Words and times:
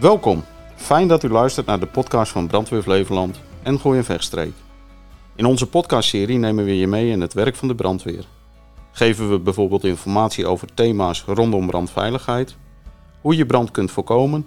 Welkom. 0.00 0.44
Fijn 0.76 1.08
dat 1.08 1.22
u 1.22 1.28
luistert 1.28 1.66
naar 1.66 1.80
de 1.80 1.86
podcast 1.86 2.32
van 2.32 2.46
Brandweer 2.46 2.82
Flevoland 2.82 3.40
en 3.62 3.80
Gooi 3.80 4.02
en. 4.02 4.54
In 5.34 5.44
onze 5.44 5.66
podcastserie 5.66 6.38
nemen 6.38 6.64
we 6.64 6.78
je 6.78 6.86
mee 6.86 7.10
in 7.10 7.20
het 7.20 7.32
werk 7.32 7.56
van 7.56 7.68
de 7.68 7.74
brandweer. 7.74 8.24
Geven 8.92 9.30
we 9.30 9.38
bijvoorbeeld 9.38 9.84
informatie 9.84 10.46
over 10.46 10.74
thema's 10.74 11.24
rondom 11.26 11.66
brandveiligheid, 11.66 12.56
hoe 13.20 13.36
je 13.36 13.46
brand 13.46 13.70
kunt 13.70 13.90
voorkomen, 13.90 14.46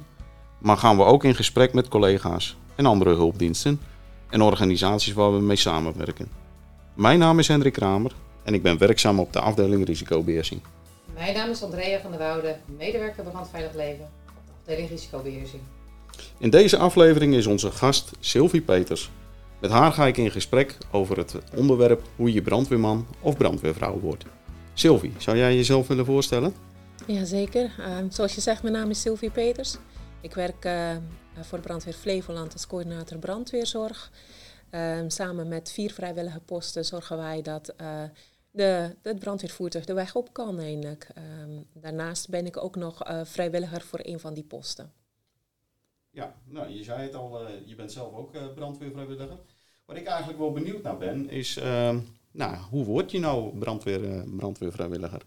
maar 0.58 0.78
gaan 0.78 0.98
we 0.98 1.04
ook 1.04 1.24
in 1.24 1.36
gesprek 1.36 1.74
met 1.74 1.88
collega's 1.88 2.58
en 2.76 2.86
andere 2.86 3.16
hulpdiensten 3.16 3.82
en 4.30 4.42
organisaties 4.42 5.14
waar 5.14 5.34
we 5.34 5.40
mee 5.40 5.56
samenwerken. 5.56 6.32
Mijn 6.94 7.20
naam 7.20 7.40
is 7.40 7.48
Hendrik 7.48 7.74
Kramer 7.74 8.12
en 8.44 8.54
ik 8.54 8.64
ben 8.64 8.78
werkzaam 8.78 9.20
op 9.20 9.34
de 9.34 9.40
afdeling 9.40 9.86
risicobeheersing. 9.86 10.62
Mijn 11.14 11.34
naam 11.34 11.50
is 11.50 11.64
Andrea 11.64 12.00
van 12.00 12.12
der 12.12 12.20
Woude, 12.20 12.56
medewerker 12.78 13.24
brandveilig 13.24 13.74
leven 13.74 14.20
de 14.76 14.78
afdeling 14.78 14.90
risicobeheersing. 14.90 15.62
In 16.38 16.50
deze 16.50 16.78
aflevering 16.78 17.34
is 17.34 17.46
onze 17.46 17.72
gast 17.72 18.12
Sylvie 18.20 18.62
Peters. 18.62 19.10
Met 19.60 19.72
haar 19.72 19.92
ga 19.92 20.08
ik 20.08 20.18
in 20.18 20.32
gesprek 20.32 20.78
over 20.92 21.18
het 21.18 21.36
onderwerp 21.56 22.02
hoe 22.16 22.34
je 22.34 22.42
brandweerman 22.42 23.08
of 23.20 23.38
brandweervrouw 23.38 24.00
wordt. 24.00 24.26
Sylvie, 24.74 25.14
zou 25.18 25.38
jij 25.38 25.56
jezelf 25.56 25.88
willen 25.88 26.06
voorstellen? 26.06 26.54
Jazeker. 27.08 27.72
Uh, 27.80 27.98
zoals 28.10 28.36
je 28.36 28.42
zegt, 28.42 28.62
mijn 28.62 28.74
naam 28.74 28.90
is 28.90 29.02
Sylvie 29.02 29.32
Peters. 29.32 29.78
Ik 30.22 30.34
werk 30.34 30.66
uh, 30.66 30.90
voor 31.42 31.58
de 31.58 31.64
brandweer 31.64 31.94
Flevoland 31.94 32.54
als 32.54 32.68
coördinator 32.68 33.18
brandweerzorg. 33.18 34.12
Uh, 34.72 35.00
samen 35.08 35.48
met 35.48 35.72
vier 35.72 35.92
vrijwillige 35.92 36.40
posten 36.40 36.86
zorgen 36.86 37.18
wij 37.18 37.42
dat 37.42 37.74
uh, 37.82 37.88
de, 38.52 38.96
het 39.02 39.20
brandweervoertuig 39.20 39.86
de 39.86 39.94
weg 39.94 40.16
op 40.16 40.34
kan 40.34 40.60
eigenlijk. 40.60 41.08
daarnaast 41.74 42.30
ben 42.30 42.46
ik 42.46 42.58
ook 42.58 42.76
nog 42.76 43.02
vrijwilliger 43.24 43.82
voor 43.82 44.00
een 44.04 44.20
van 44.20 44.34
die 44.34 44.44
posten. 44.44 44.92
Ja, 46.10 46.36
nou 46.44 46.70
je 46.70 46.84
zei 46.84 47.02
het 47.02 47.16
al, 47.16 47.48
je 47.66 47.76
bent 47.76 47.92
zelf 47.92 48.14
ook 48.14 48.54
brandweervrijwilliger. 48.56 49.40
Wat 49.86 49.98
ik 49.98 50.06
eigenlijk 50.06 50.40
wel 50.40 50.52
benieuwd 50.52 50.84
naar 50.84 50.98
ben, 50.98 51.30
is 51.30 51.58
ehm, 51.58 52.00
nou, 52.32 52.58
hoe 52.70 52.86
word 52.86 53.12
je 53.12 53.20
nou 53.20 53.58
brandweer, 53.58 54.26
brandweervrijwilliger? 54.38 55.22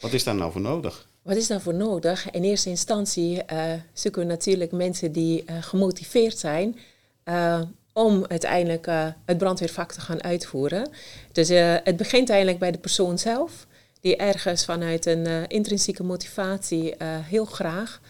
Wat 0.00 0.12
is 0.12 0.24
daar 0.24 0.34
nou 0.34 0.52
voor 0.52 0.60
nodig? 0.60 1.08
Wat 1.22 1.36
is 1.36 1.46
daarvoor 1.46 1.74
nodig? 1.74 2.30
In 2.30 2.42
eerste 2.42 2.68
instantie 2.68 3.42
uh, 3.52 3.72
zoeken 3.92 4.20
we 4.20 4.26
natuurlijk 4.26 4.72
mensen 4.72 5.12
die 5.12 5.44
uh, 5.50 5.62
gemotiveerd 5.62 6.38
zijn 6.38 6.78
uh, 7.24 7.62
om 7.96 8.24
uiteindelijk 8.28 8.86
het 9.24 9.38
brandweervak 9.38 9.92
te 9.92 10.00
gaan 10.00 10.22
uitvoeren. 10.22 10.88
Dus 11.32 11.48
het 11.84 11.96
begint 11.96 12.28
eigenlijk 12.28 12.58
bij 12.58 12.70
de 12.70 12.78
persoon 12.78 13.18
zelf, 13.18 13.66
die 14.00 14.16
ergens 14.16 14.64
vanuit 14.64 15.06
een 15.06 15.46
intrinsieke 15.46 16.02
motivatie 16.02 16.94
heel 17.04 17.44
graag 17.44 18.00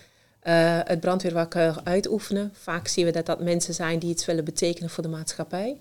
het 0.85 1.01
brandweervak 1.01 1.55
uitoefenen. 1.85 2.51
Vaak 2.55 2.89
zien 2.89 3.05
we 3.05 3.13
dat 3.13 3.27
dat 3.27 3.41
mensen 3.41 3.75
zijn 3.75 3.99
die 3.99 4.11
iets 4.11 4.25
willen 4.25 4.45
betekenen 4.45 4.91
voor 4.91 5.03
de 5.03 5.09
maatschappij. 5.09 5.81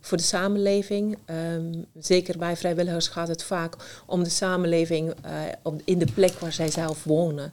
Voor 0.00 0.16
de 0.16 0.22
samenleving. 0.22 1.18
Um, 1.54 1.84
zeker 1.98 2.38
bij 2.38 2.56
vrijwilligers 2.56 3.08
gaat 3.08 3.28
het 3.28 3.42
vaak 3.42 3.76
om 4.06 4.22
de 4.24 4.30
samenleving 4.30 5.14
op, 5.62 5.80
in 5.84 5.98
de 5.98 6.12
plek 6.14 6.32
waar 6.32 6.52
zij 6.52 6.70
zelf 6.70 7.04
wonen. 7.04 7.52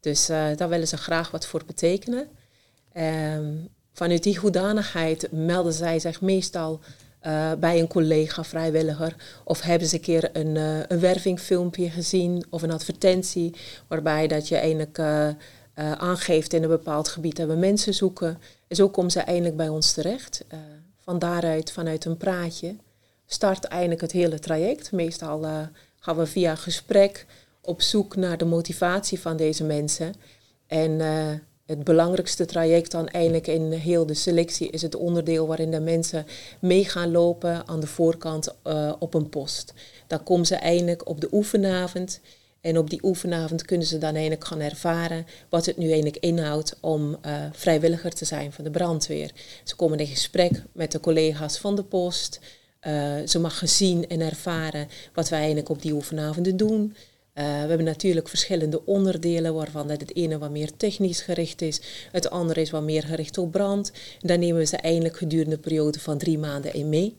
Dus 0.00 0.26
daar 0.26 0.68
willen 0.68 0.88
ze 0.88 0.96
graag 0.96 1.30
wat 1.30 1.46
voor 1.46 1.62
betekenen. 1.66 2.28
Um, 2.96 3.68
vanuit 3.96 4.22
die 4.22 4.38
hoedanigheid 4.38 5.28
melden 5.32 5.72
zij 5.72 5.98
zich 5.98 6.20
meestal 6.20 6.80
bij 7.58 7.80
een 7.80 7.88
collega 7.88 8.44
vrijwilliger. 8.44 9.16
Of 9.44 9.60
hebben 9.60 9.88
ze 9.88 9.94
een 9.94 10.00
keer 10.00 10.30
een, 10.32 10.56
een 10.92 11.00
wervingfilmpje 11.00 11.90
gezien 11.90 12.44
of 12.50 12.62
een 12.62 12.70
advertentie 12.70 13.54
waarbij 13.88 14.26
dat 14.26 14.48
je 14.48 14.56
eigenlijk 14.56 14.98
aangeeft 15.98 16.52
in 16.52 16.62
een 16.62 16.68
bepaald 16.68 17.08
gebied 17.08 17.36
dat 17.36 17.48
we 17.48 17.54
mensen 17.54 17.94
zoeken. 17.94 18.38
En 18.68 18.76
zo 18.76 18.88
komen 18.88 19.10
ze 19.10 19.20
eindelijk 19.20 19.56
bij 19.56 19.68
ons 19.68 19.92
terecht 19.92 20.44
van 20.96 21.18
daaruit, 21.18 21.72
vanuit 21.72 22.04
een 22.04 22.16
praatje, 22.16 22.76
start 23.26 23.64
eigenlijk 23.64 24.00
het 24.00 24.12
hele 24.12 24.38
traject. 24.38 24.92
Meestal 24.92 25.44
uh, 25.44 25.60
gaan 25.98 26.16
we 26.16 26.26
via 26.26 26.54
gesprek 26.54 27.26
op 27.60 27.82
zoek 27.82 28.16
naar 28.16 28.38
de 28.38 28.44
motivatie 28.44 29.20
van 29.20 29.36
deze 29.36 29.64
mensen. 29.64 30.14
En 30.66 30.90
uh, 30.90 31.32
het 31.66 31.84
belangrijkste 31.84 32.44
traject 32.44 32.90
dan 32.90 33.08
eigenlijk 33.08 33.46
in 33.46 33.72
heel 33.72 34.06
de 34.06 34.14
selectie 34.14 34.70
is 34.70 34.82
het 34.82 34.94
onderdeel 34.94 35.46
waarin 35.46 35.70
de 35.70 35.80
mensen 35.80 36.26
mee 36.60 36.84
gaan 36.84 37.10
lopen 37.10 37.66
aan 37.68 37.80
de 37.80 37.86
voorkant 37.86 38.54
uh, 38.66 38.92
op 38.98 39.14
een 39.14 39.28
post. 39.28 39.74
Dan 40.06 40.22
komen 40.22 40.46
ze 40.46 40.54
eigenlijk 40.54 41.08
op 41.08 41.20
de 41.20 41.28
oefenavond 41.32 42.20
en 42.60 42.78
op 42.78 42.90
die 42.90 43.04
oefenavond 43.04 43.64
kunnen 43.64 43.86
ze 43.86 43.98
dan 43.98 44.12
eigenlijk 44.12 44.44
gaan 44.44 44.60
ervaren 44.60 45.26
wat 45.48 45.66
het 45.66 45.76
nu 45.76 45.84
eigenlijk 45.86 46.16
inhoudt 46.16 46.76
om 46.80 47.16
uh, 47.26 47.44
vrijwilliger 47.52 48.12
te 48.12 48.24
zijn 48.24 48.52
van 48.52 48.64
de 48.64 48.70
brandweer. 48.70 49.30
Ze 49.64 49.76
komen 49.76 49.98
in 49.98 50.06
gesprek 50.06 50.62
met 50.72 50.92
de 50.92 51.00
collega's 51.00 51.58
van 51.58 51.76
de 51.76 51.84
post. 51.84 52.40
Uh, 52.82 53.14
ze 53.26 53.38
mag 53.38 53.62
zien 53.64 54.08
en 54.08 54.20
ervaren 54.20 54.88
wat 55.14 55.28
wij 55.28 55.38
eigenlijk 55.38 55.68
op 55.68 55.82
die 55.82 55.92
oefenavonden 55.92 56.56
doen. 56.56 56.94
Uh, 57.38 57.44
we 57.44 57.68
hebben 57.68 57.84
natuurlijk 57.84 58.28
verschillende 58.28 58.84
onderdelen 58.84 59.54
waarvan 59.54 59.90
het 59.90 60.16
ene 60.16 60.38
wat 60.38 60.50
meer 60.50 60.76
technisch 60.76 61.20
gericht 61.20 61.62
is, 61.62 61.80
het 62.12 62.30
andere 62.30 62.60
is 62.60 62.70
wat 62.70 62.82
meer 62.82 63.02
gericht 63.02 63.38
op 63.38 63.52
brand. 63.52 63.92
Daar 64.20 64.38
nemen 64.38 64.58
we 64.58 64.64
ze 64.64 64.76
eigenlijk 64.76 65.16
gedurende 65.16 65.54
een 65.54 65.60
periode 65.60 66.00
van 66.00 66.18
drie 66.18 66.38
maanden 66.38 66.74
in 66.74 66.88
mee. 66.88 67.16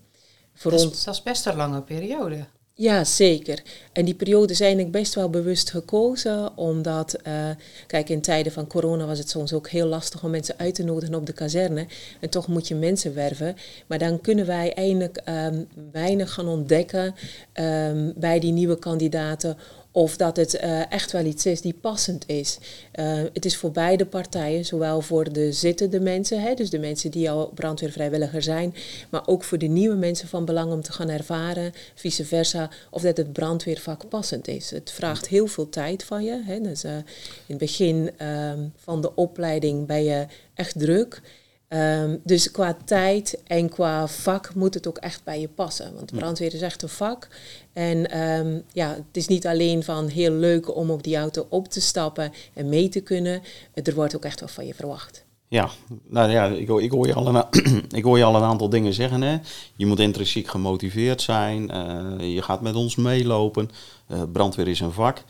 Voor 0.54 0.72
dat, 0.72 0.80
is, 0.80 0.86
ons... 0.86 1.04
dat 1.04 1.14
is 1.14 1.24
best 1.24 1.46
een 1.46 1.56
lange 1.56 1.82
periode. 1.82 2.46
Ja, 2.80 3.04
zeker. 3.04 3.62
En 3.92 4.06
die 4.06 4.14
periode 4.14 4.54
zijn 4.54 4.80
ik 4.80 4.92
best 4.92 5.16
wel 5.16 5.30
bewust 5.30 5.72
gekozen, 5.72 6.58
omdat, 6.58 7.16
uh, 7.28 7.50
kijk, 7.88 8.10
in 8.10 8.22
tijden 8.22 8.52
van 8.52 8.68
corona 8.68 9.06
was 9.06 9.18
het 9.18 9.30
soms 9.30 9.54
ook 9.54 9.70
heel 9.70 9.88
lastig 9.88 10.24
om 10.24 10.30
mensen 10.30 10.58
uit 10.58 10.76
te 10.76 10.84
nodigen 10.84 11.16
op 11.16 11.26
de 11.26 11.34
kazerne. 11.34 11.88
En 12.20 12.30
toch 12.30 12.48
moet 12.48 12.68
je 12.68 12.76
mensen 12.76 13.14
werven. 13.14 13.56
Maar 13.88 13.98
dan 13.98 14.22
kunnen 14.22 14.46
wij 14.46 14.74
eigenlijk 14.74 15.22
um, 15.30 15.68
weinig 15.92 16.34
gaan 16.34 16.48
ontdekken 16.48 17.16
um, 17.54 18.14
bij 18.16 18.40
die 18.40 18.52
nieuwe 18.52 18.80
kandidaten 18.80 19.58
of 19.98 20.18
dat 20.18 20.36
het 20.36 20.54
uh, 20.56 20.92
echt 20.92 21.12
wel 21.12 21.26
iets 21.26 21.46
is 21.46 21.62
die 21.62 21.74
passend 21.74 22.24
is. 22.28 22.58
Uh, 22.96 23.22
het 23.34 23.46
is 23.46 23.58
voor 23.58 23.72
beide 23.72 24.06
partijen, 24.06 24.66
zowel 24.66 25.02
voor 25.02 25.34
de 25.34 25.52
zittende 25.52 26.00
mensen, 26.00 26.42
hè, 26.42 26.54
dus 26.54 26.70
de 26.70 26.80
mensen 26.80 27.12
die 27.12 27.30
al 27.30 27.52
brandweervrijwilliger 27.56 28.42
zijn, 28.42 28.76
maar 29.10 29.28
ook 29.28 29.44
voor 29.44 29.58
de 29.58 29.66
nieuwe 29.66 29.96
mensen 29.96 30.28
van 30.28 30.46
belang 30.46 30.72
om 30.72 30.82
te 30.82 30.92
gaan 30.92 31.10
ervaren, 31.10 31.74
vice 31.96 32.26
versa, 32.26 32.70
of 32.92 33.02
dat 33.02 33.18
het 33.18 33.34
brandweervak 33.34 34.10
passend 34.10 34.48
is. 34.48 34.72
Het 34.72 34.92
vraagt 34.92 35.28
heel 35.28 35.48
veel 35.48 35.70
tijd 35.70 36.04
van 36.04 36.24
je. 36.24 36.42
Hè, 36.46 36.62
dus, 36.62 36.84
uh, 36.86 36.92
in 36.92 37.04
het 37.46 37.58
begin 37.58 38.12
um, 38.22 38.74
van 38.76 39.02
de 39.02 39.16
opleiding 39.16 39.88
ben 39.88 40.04
je 40.04 40.26
echt 40.54 40.80
druk. 40.80 41.22
Um, 41.70 42.22
dus 42.24 42.52
qua 42.52 42.78
tijd 42.86 43.42
en 43.44 43.70
qua 43.70 44.08
vak 44.08 44.56
moet 44.56 44.74
het 44.74 44.88
ook 44.88 44.98
echt 44.98 45.24
bij 45.24 45.40
je 45.40 45.48
passen. 45.48 45.94
Want 45.96 46.16
brandweer 46.16 46.54
is 46.54 46.62
echt 46.62 46.82
een 46.82 46.90
vak. 46.90 47.28
En 47.74 48.20
um, 48.20 48.64
ja, 48.74 48.90
het 48.90 49.18
is 49.18 49.28
niet 49.28 49.48
alleen 49.48 49.84
van 49.84 50.08
heel 50.08 50.32
leuk 50.32 50.76
om 50.76 50.92
op 50.92 51.04
die 51.04 51.18
auto 51.18 51.46
op 51.50 51.68
te 51.68 51.82
stappen 51.82 52.34
en 52.54 52.70
mee 52.70 52.90
te 52.90 53.00
kunnen. 53.00 53.42
Er 53.74 53.96
wordt 53.96 54.16
ook 54.16 54.26
echt 54.26 54.40
wat 54.40 54.52
van 54.52 54.66
je 54.66 54.74
verwacht. 54.74 55.26
Ja, 55.48 55.70
nou 56.08 56.32
ja, 56.32 56.46
ik, 56.46 56.70
ik, 56.70 56.92
hoor, 56.92 57.08
je 57.08 57.14
al 57.14 57.36
een, 57.36 57.44
ik 57.98 58.04
hoor 58.04 58.18
je 58.18 58.24
al 58.24 58.36
een 58.36 58.44
aantal 58.44 58.70
dingen 58.70 58.94
zeggen. 58.94 59.22
Hè. 59.22 59.38
Je 59.76 59.86
moet 59.86 60.00
intrinsiek 60.00 60.48
gemotiveerd 60.48 61.22
zijn. 61.22 61.72
Uh, 61.74 62.34
je 62.34 62.42
gaat 62.42 62.62
met 62.62 62.76
ons 62.76 62.96
meelopen. 62.96 63.70
Uh, 64.12 64.22
brandweer 64.32 64.68
is 64.68 64.80
een 64.80 64.92
vak. 64.92 65.24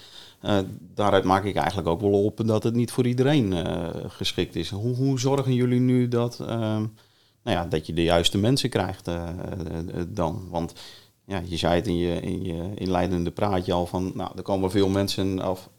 Uh, 0.47 0.59
daaruit 0.79 1.23
maak 1.23 1.43
ik 1.43 1.55
eigenlijk 1.55 1.87
ook 1.87 2.01
wel 2.01 2.23
op 2.23 2.41
dat 2.45 2.63
het 2.63 2.75
niet 2.75 2.91
voor 2.91 3.07
iedereen 3.07 3.51
uh, 3.51 3.87
geschikt 4.07 4.55
is. 4.55 4.69
Hoe, 4.69 4.95
hoe, 4.95 5.19
zorgen 5.19 5.53
jullie 5.53 5.79
nu 5.79 6.07
dat, 6.07 6.39
uh, 6.41 6.47
nou 6.47 6.87
ja, 7.43 7.65
dat 7.65 7.87
je 7.87 7.93
de 7.93 8.03
juiste 8.03 8.37
mensen 8.37 8.69
krijgt 8.69 9.07
eh, 9.07 9.29
dan? 10.07 10.47
Want 10.49 10.73
ja, 11.25 11.41
je 11.45 11.57
zei 11.57 11.75
het 11.75 11.87
in 11.87 11.97
je, 11.97 12.19
in 12.19 12.43
je 12.43 12.71
inleidende 12.75 13.31
praatje 13.31 13.73
al 13.73 13.85
van, 13.85 14.11
nou, 14.15 14.31
er 14.35 14.41
komen 14.41 14.71
veel 14.71 14.89
mensen 14.89 15.39
af. 15.39 15.69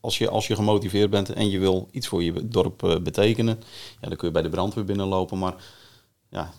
Als 0.00 0.18
je, 0.18 0.28
als 0.28 0.46
je 0.46 0.54
gemotiveerd 0.54 1.10
bent 1.10 1.32
en 1.32 1.50
je 1.50 1.58
wil 1.58 1.88
iets 1.90 2.06
voor 2.06 2.22
je 2.22 2.48
dorp 2.48 3.00
betekenen, 3.02 3.58
ja, 4.00 4.08
dan 4.08 4.16
kun 4.16 4.26
je 4.26 4.34
bij 4.34 4.42
de 4.42 4.48
brandweer 4.48 4.84
binnenlopen. 4.84 5.38
Maar 5.38 5.54
ja, 6.28 6.52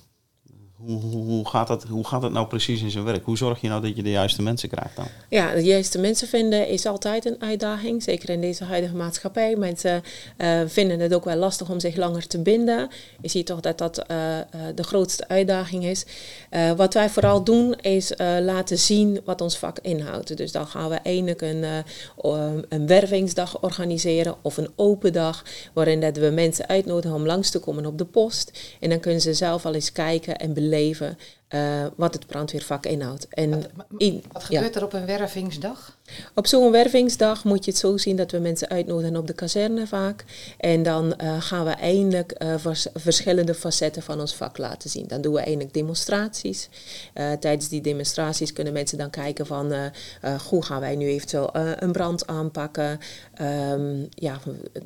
hoe, 0.86 1.48
gaat 1.48 1.68
dat, 1.68 1.84
hoe 1.84 2.08
gaat 2.08 2.22
dat 2.22 2.32
nou 2.32 2.48
precies 2.48 2.82
in 2.82 2.92
zijn 2.92 3.04
werk? 3.04 3.26
Hoe 3.26 3.38
zorg 3.38 3.62
je 3.62 3.68
nou 3.68 3.82
dat 3.82 3.96
je 3.96 4.04
de 4.04 4.10
juiste 4.10 4.42
mensen 4.42 4.70
krijgt 4.70 4.96
dan? 4.96 5.06
Ja, 5.30 5.54
de 5.54 5.64
juiste 5.64 6.00
mensen 6.00 6.28
vinden 6.28 6.68
is 6.68 6.86
altijd 6.86 7.26
een 7.26 7.36
uitdaging. 7.40 8.04
Zeker 8.04 8.30
in 8.30 8.42
deze 8.42 8.64
huidige 8.64 8.96
maatschappij. 8.96 9.56
Mensen 9.56 10.04
uh, 10.38 10.62
vinden 10.66 11.00
het 11.00 11.14
ook 11.14 11.26
wel 11.26 11.36
lastig 11.36 11.70
om 11.70 11.80
zich 11.80 11.96
langer 11.96 12.28
te 12.28 12.42
binden. 12.42 12.90
Je 13.22 13.30
ziet 13.30 13.46
toch 13.46 13.60
dat 13.60 13.78
dat 13.78 14.06
uh, 14.12 14.18
uh, 14.18 14.44
de 14.76 14.84
grootste 14.84 15.28
uitdaging 15.28 15.86
is. 15.86 16.06
wat 16.76 16.94
wij 16.94 17.10
vooral 17.10 17.44
doen 17.44 17.76
is 17.82 18.14
laten 18.42 18.78
zien 18.78 19.22
wat 19.26 19.42
ons 19.42 19.58
vak 19.58 19.80
inhoudt. 19.80 20.38
Dus 20.38 20.52
dan 20.52 20.68
gaan 20.68 20.90
we 20.90 20.96
eindelijk 20.96 21.42
een, 21.42 21.66
een 22.70 22.88
wervingsdag 22.88 23.62
organiseren 23.62 24.36
of 24.42 24.58
een 24.58 24.70
open 24.76 25.14
dag. 25.14 25.44
Waarin 25.74 26.02
dat 26.02 26.18
we 26.18 26.30
mensen 26.30 26.68
uitnodigen 26.68 27.18
om 27.18 27.26
langs 27.26 27.50
te 27.50 27.60
komen 27.60 27.86
op 27.86 27.98
de 27.98 28.06
post. 28.06 28.60
En 28.80 28.90
dan 28.90 29.00
kunnen 29.00 29.22
ze 29.22 29.34
zelf 29.34 29.66
al 29.66 29.74
eens 29.74 29.92
kijken 29.92 30.38
en 30.38 30.54
leven 30.70 31.18
uh, 31.56 31.86
wat 31.96 32.14
het 32.14 32.28
brandweervak 32.28 32.86
inhoudt. 32.86 33.28
En 33.30 33.50
wat, 33.50 33.86
in, 33.98 34.24
wat 34.32 34.44
gebeurt 34.44 34.76
er 34.76 34.84
op 34.84 34.94
een 34.94 35.06
wervingsdag? 35.06 35.98
Op 36.36 36.48
zo'n 36.48 36.72
wervingsdag 36.72 37.44
moet 37.44 37.66
je 37.66 37.72
het 37.72 37.80
zo 37.80 37.98
zien 37.98 38.16
dat 38.16 38.32
we 38.32 38.38
mensen 38.38 38.70
uitnodigen 38.70 39.16
op 39.16 39.28
de 39.28 39.34
kazerne 39.34 39.88
vaak. 39.88 40.26
En 40.58 40.84
dan 40.84 41.14
uh, 41.24 41.42
gaan 41.42 41.66
we 41.66 41.72
eindelijk 41.72 42.36
uh, 42.38 42.54
vers 42.58 42.88
verschillende 42.94 43.54
facetten 43.54 44.02
van 44.02 44.20
ons 44.20 44.36
vak 44.36 44.58
laten 44.58 44.90
zien. 44.90 45.08
Dan 45.08 45.22
doen 45.22 45.34
we 45.34 45.40
eindelijk 45.40 45.74
demonstraties. 45.74 46.70
tijdens 47.40 47.68
die 47.70 47.82
demonstraties 47.82 48.54
kunnen 48.54 48.74
mensen 48.74 48.98
dan 48.98 49.10
kijken 49.10 49.46
van 49.46 49.74
hoe 50.50 50.64
gaan 50.64 50.80
wij 50.80 50.96
nu 50.96 51.08
eventueel 51.08 51.50
een 51.54 51.92
brand 51.92 52.28
aanpakken. 52.28 53.00
Um, 53.42 54.08
ja, 54.10 54.40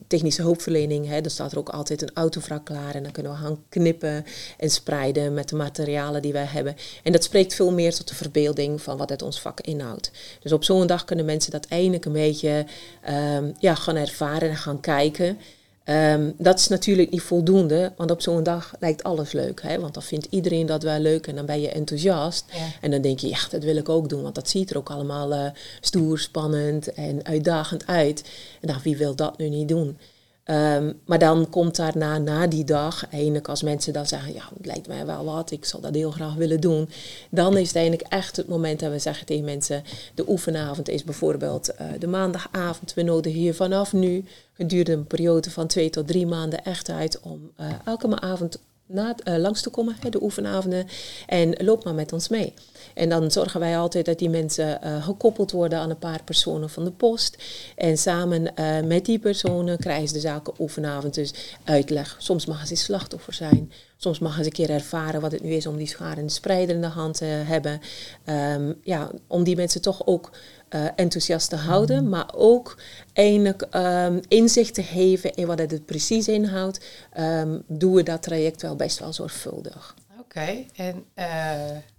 technische 0.07 0.41
hulpverlening, 0.41 1.07
hè, 1.07 1.19
er 1.19 1.29
staat 1.29 1.51
er 1.51 1.57
ook 1.57 1.69
altijd 1.69 2.01
een 2.01 2.11
autovrak 2.13 2.65
klaar. 2.65 2.95
En 2.95 3.03
dan 3.03 3.11
kunnen 3.11 3.31
we 3.31 3.37
gaan 3.37 3.63
knippen 3.69 4.25
en 4.57 4.69
spreiden 4.69 5.33
met 5.33 5.49
de 5.49 5.55
materialen 5.55 6.21
die 6.21 6.33
wij 6.33 6.45
hebben. 6.53 6.75
En 7.03 7.11
dat 7.11 7.23
spreekt 7.23 7.53
veel 7.53 7.71
meer 7.71 7.93
tot 7.93 8.07
de 8.07 8.15
verbeelding 8.15 8.81
van 8.81 8.97
wat 8.97 9.09
het 9.09 9.21
ons 9.21 9.41
vak 9.41 9.61
inhoudt. 9.61 10.11
Dus 10.41 10.51
op 10.51 10.63
zo'n 10.63 10.87
dag 10.87 11.05
kunnen 11.05 11.25
mensen 11.25 11.51
dat 11.51 11.65
eindelijk 11.65 12.05
een 12.05 12.11
beetje 12.11 12.65
um, 13.09 13.53
ja, 13.59 13.75
gaan 13.75 13.95
ervaren 13.95 14.49
en 14.49 14.57
gaan 14.57 14.79
kijken. 14.79 15.37
Um, 15.85 16.33
dat 16.37 16.59
is 16.59 16.67
natuurlijk 16.67 17.11
niet 17.11 17.21
voldoende, 17.21 17.93
want 17.97 18.11
op 18.11 18.21
zo'n 18.21 18.43
dag 18.43 18.73
lijkt 18.79 19.03
alles 19.03 19.31
leuk. 19.31 19.61
Hè? 19.61 19.79
Want 19.79 19.93
dan 19.93 20.03
vindt 20.03 20.27
iedereen 20.29 20.65
dat 20.65 20.83
wel 20.83 20.99
leuk 20.99 21.27
en 21.27 21.35
dan 21.35 21.45
ben 21.45 21.61
je 21.61 21.69
enthousiast. 21.69 22.45
Ja. 22.51 22.67
En 22.81 22.91
dan 22.91 23.01
denk 23.01 23.19
je, 23.19 23.27
ja, 23.27 23.39
dat 23.49 23.63
wil 23.63 23.75
ik 23.75 23.89
ook 23.89 24.09
doen, 24.09 24.21
want 24.21 24.35
dat 24.35 24.49
ziet 24.49 24.69
er 24.69 24.77
ook 24.77 24.89
allemaal 24.89 25.33
uh, 25.33 25.45
stoer, 25.81 26.19
spannend 26.19 26.93
en 26.93 27.25
uitdagend 27.25 27.87
uit. 27.87 28.23
En 28.61 28.67
dan, 28.67 28.79
wie 28.83 28.97
wil 28.97 29.15
dat 29.15 29.37
nu 29.37 29.49
niet 29.49 29.67
doen? 29.67 29.97
Um, 30.45 30.99
maar 31.05 31.19
dan 31.19 31.49
komt 31.49 31.75
daarna, 31.75 32.17
na 32.17 32.47
die 32.47 32.63
dag, 32.63 33.09
eindelijk 33.09 33.47
als 33.47 33.63
mensen 33.63 33.93
dan 33.93 34.05
zeggen, 34.05 34.33
ja, 34.33 34.49
het 34.57 34.65
lijkt 34.65 34.87
mij 34.87 35.05
wel 35.05 35.25
wat, 35.25 35.51
ik 35.51 35.65
zal 35.65 35.79
dat 35.79 35.95
heel 35.95 36.11
graag 36.11 36.33
willen 36.33 36.61
doen. 36.61 36.89
Dan 37.29 37.57
is 37.57 37.67
het 37.67 37.75
eigenlijk 37.75 38.07
echt 38.09 38.35
het 38.35 38.47
moment 38.47 38.79
dat 38.79 38.91
we 38.91 38.99
zeggen 38.99 39.25
tegen 39.25 39.43
mensen, 39.43 39.83
de 40.15 40.29
oefenavond 40.29 40.89
is 40.89 41.03
bijvoorbeeld 41.03 41.69
uh, 41.69 41.87
de 41.99 42.07
maandagavond. 42.07 42.93
We 42.93 43.03
nodigen 43.03 43.39
hier 43.39 43.55
vanaf 43.55 43.93
nu, 43.93 44.25
gedurende 44.53 44.91
een 44.91 45.07
periode 45.07 45.51
van 45.51 45.67
twee 45.67 45.89
tot 45.89 46.07
drie 46.07 46.27
maanden 46.27 46.63
echt 46.63 46.89
uit 46.89 47.19
om 47.19 47.51
uh, 47.59 47.67
elke 47.85 48.19
avond 48.19 48.59
na, 48.85 49.15
uh, 49.23 49.37
langs 49.37 49.61
te 49.61 49.69
komen, 49.69 49.95
hè, 49.99 50.09
de 50.09 50.23
oefenavonden. 50.23 50.87
En 51.27 51.55
loop 51.63 51.83
maar 51.83 51.93
met 51.93 52.13
ons 52.13 52.27
mee. 52.29 52.53
En 52.93 53.09
dan 53.09 53.31
zorgen 53.31 53.59
wij 53.59 53.77
altijd 53.77 54.05
dat 54.05 54.19
die 54.19 54.29
mensen 54.29 54.79
uh, 54.83 55.03
gekoppeld 55.03 55.51
worden 55.51 55.79
aan 55.79 55.89
een 55.89 55.97
paar 55.97 56.23
personen 56.23 56.69
van 56.69 56.83
de 56.83 56.91
post. 56.91 57.37
En 57.75 57.97
samen 57.97 58.41
uh, 58.59 58.79
met 58.81 59.05
die 59.05 59.19
personen 59.19 59.77
krijgen 59.77 60.07
ze 60.07 60.13
de 60.13 60.19
zaken 60.19 60.53
oefenavond 60.59 61.13
dus 61.13 61.33
uitleg. 61.63 62.15
Soms 62.19 62.45
mag 62.45 62.67
ze 62.67 62.75
slachtoffer 62.75 63.33
zijn. 63.33 63.71
Soms 63.97 64.19
mag 64.19 64.35
ze 64.35 64.43
een 64.45 64.51
keer 64.51 64.69
ervaren 64.69 65.21
wat 65.21 65.31
het 65.31 65.43
nu 65.43 65.51
is 65.51 65.67
om 65.67 65.77
die 65.77 65.87
schaar 65.87 66.17
en 66.17 66.25
de 66.25 66.31
spreider 66.31 66.75
in 66.75 66.81
de 66.81 66.87
hand 66.87 67.17
te 67.17 67.25
hebben. 67.25 67.81
Um, 68.25 68.79
ja, 68.83 69.11
om 69.27 69.43
die 69.43 69.55
mensen 69.55 69.81
toch 69.81 70.05
ook 70.05 70.31
uh, 70.69 70.85
enthousiast 70.95 71.49
te 71.49 71.55
houden, 71.55 72.09
maar 72.09 72.29
ook 72.35 72.77
eindelijk 73.13 73.67
um, 73.75 74.19
inzicht 74.27 74.73
te 74.73 74.83
geven 74.83 75.33
in 75.33 75.47
wat 75.47 75.59
het 75.59 75.85
precies 75.85 76.27
inhoudt, 76.27 76.85
um, 77.19 77.63
doen 77.67 77.93
we 77.93 78.03
dat 78.03 78.21
traject 78.21 78.61
wel 78.61 78.75
best 78.75 78.99
wel 78.99 79.13
zorgvuldig. 79.13 79.95
Oké, 80.35 80.65
en 80.75 81.05
uh, 81.15 81.25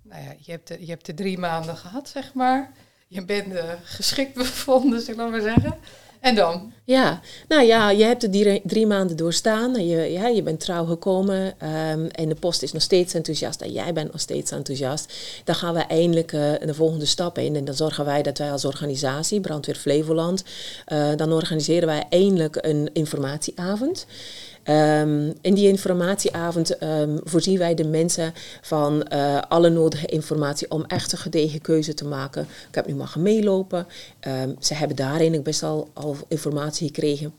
nou 0.03 0.23
ja, 0.23 0.35
je, 0.39 0.51
hebt 0.51 0.69
de, 0.69 0.77
je 0.81 0.91
hebt 0.91 1.07
de 1.07 1.15
drie 1.15 1.39
maanden 1.39 1.77
gehad, 1.77 2.09
zeg 2.09 2.35
maar. 2.35 2.73
Je 3.09 3.25
bent 3.25 3.53
uh, 3.53 3.63
geschikt 3.83 4.35
bevonden, 4.45 5.01
zeg 5.01 5.17
maar 5.17 5.41
zeggen. 5.41 5.75
En 6.21 6.35
dan? 6.35 6.73
Ja, 6.85 7.21
nou 7.49 7.63
ja, 7.63 7.91
je 7.91 8.05
hebt 8.05 8.21
de 8.21 8.61
drie, 8.65 8.87
maanden 8.87 9.17
doorstaan. 9.17 9.87
Je, 9.87 10.13
ja, 10.13 10.27
je 10.27 10.43
bent 10.43 10.61
trouw 10.61 10.85
gekomen 10.85 11.47
um, 11.47 12.07
en 12.07 12.29
de 12.29 12.35
post 12.35 12.63
is 12.63 12.73
nog 12.73 12.83
steeds 12.83 13.15
enthousiast 13.15 13.61
en 13.61 13.73
jij 13.73 13.93
bent 13.93 14.13
nog 14.13 14.21
steeds 14.21 14.51
enthousiast. 14.51 15.13
Dan 15.45 15.55
gaan 15.55 15.75
we 15.75 15.81
eindelijk 15.81 16.33
uh, 16.33 16.53
de 16.65 16.75
volgende 16.75 17.07
stap 17.07 17.39
in 17.39 17.57
en 17.57 17.65
dan 17.65 17.75
zorgen 17.75 18.05
wij 18.05 18.23
dat 18.23 18.39
wij 18.39 18.53
als 18.53 18.65
organisatie, 18.65 19.41
Brandweer 19.41 19.77
Flevoland, 19.77 20.45
dan 21.17 21.33
organiseren 21.33 21.87
wij 21.87 22.07
eindelijk 22.09 22.57
een 22.61 22.91
informatieavond. 22.93 24.07
Um, 24.71 25.33
in 25.41 25.55
die 25.55 25.69
informatieavond 25.69 26.83
um, 26.83 27.21
voorzien 27.25 27.59
wij 27.59 27.75
de 27.75 27.85
mensen 27.85 28.33
van 28.61 29.07
uh, 29.13 29.41
alle 29.49 29.69
nodige 29.71 30.07
informatie 30.07 30.71
om 30.71 30.85
echt 30.85 31.13
een 31.13 31.19
gedegen 31.19 31.61
keuze 31.61 31.95
te 31.95 32.05
maken. 32.05 32.43
Ik 32.69 32.75
heb 32.75 32.87
nu 32.87 32.95
mogen 32.95 33.23
meelopen. 33.23 33.87
Um, 34.29 34.57
ze 34.59 34.75
hebben 34.75 34.97
daarin 34.97 35.43
best 35.43 35.63
al, 35.63 35.89
al 35.93 36.17
informatie 36.29 36.87
gekregen 36.87 37.33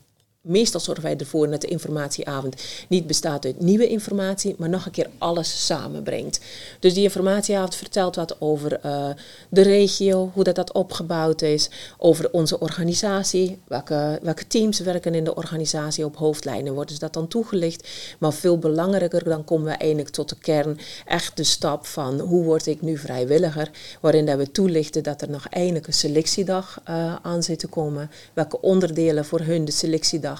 Meestal 0.48 0.80
zorgen 0.80 1.04
wij 1.04 1.16
ervoor 1.16 1.50
dat 1.50 1.60
de 1.60 1.66
informatieavond 1.66 2.62
niet 2.88 3.06
bestaat 3.06 3.44
uit 3.44 3.60
nieuwe 3.60 3.88
informatie, 3.88 4.54
maar 4.58 4.68
nog 4.68 4.86
een 4.86 4.92
keer 4.92 5.10
alles 5.18 5.66
samenbrengt. 5.66 6.40
Dus 6.80 6.94
die 6.94 7.02
informatieavond 7.02 7.74
vertelt 7.74 8.16
wat 8.16 8.40
over 8.40 8.80
uh, 8.84 9.08
de 9.48 9.62
regio, 9.62 10.30
hoe 10.34 10.44
dat, 10.44 10.54
dat 10.54 10.72
opgebouwd 10.72 11.42
is, 11.42 11.70
over 11.98 12.30
onze 12.30 12.60
organisatie, 12.60 13.58
welke, 13.68 14.18
welke 14.22 14.46
teams 14.46 14.78
werken 14.78 15.14
in 15.14 15.24
de 15.24 15.34
organisatie 15.34 16.04
op 16.04 16.16
hoofdlijnen, 16.16 16.74
worden 16.74 16.94
ze 16.94 17.00
dat 17.00 17.12
dan 17.12 17.28
toegelicht. 17.28 17.88
Maar 18.18 18.32
veel 18.32 18.58
belangrijker, 18.58 19.24
dan 19.24 19.44
komen 19.44 19.66
we 19.66 19.72
eindelijk 19.72 20.08
tot 20.08 20.28
de 20.28 20.38
kern, 20.38 20.78
echt 21.04 21.36
de 21.36 21.44
stap 21.44 21.86
van 21.86 22.20
hoe 22.20 22.44
word 22.44 22.66
ik 22.66 22.82
nu 22.82 22.98
vrijwilliger, 22.98 23.70
waarin 24.00 24.26
dat 24.26 24.36
we 24.36 24.50
toelichten 24.50 25.02
dat 25.02 25.22
er 25.22 25.30
nog 25.30 25.46
eindelijk 25.46 25.86
een 25.86 25.92
selectiedag 25.92 26.80
uh, 26.88 27.14
aan 27.22 27.42
zit 27.42 27.58
te 27.58 27.66
komen, 27.66 28.10
welke 28.32 28.60
onderdelen 28.60 29.24
voor 29.24 29.40
hun 29.40 29.64
de 29.64 29.72
selectiedag 29.72 30.35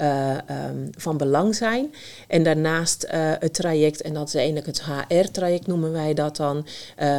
uh, 0.00 0.36
um, 0.68 0.90
van 0.96 1.16
belang 1.16 1.54
zijn. 1.54 1.94
En 2.28 2.42
daarnaast 2.42 3.04
uh, 3.04 3.10
het 3.38 3.54
traject, 3.54 4.02
en 4.02 4.14
dat 4.14 4.28
is 4.28 4.34
eigenlijk 4.34 4.66
het 4.66 4.82
HR-traject 4.82 5.66
noemen 5.66 5.92
wij 5.92 6.14
dat 6.14 6.36
dan, 6.36 6.56
uh, 6.56 6.64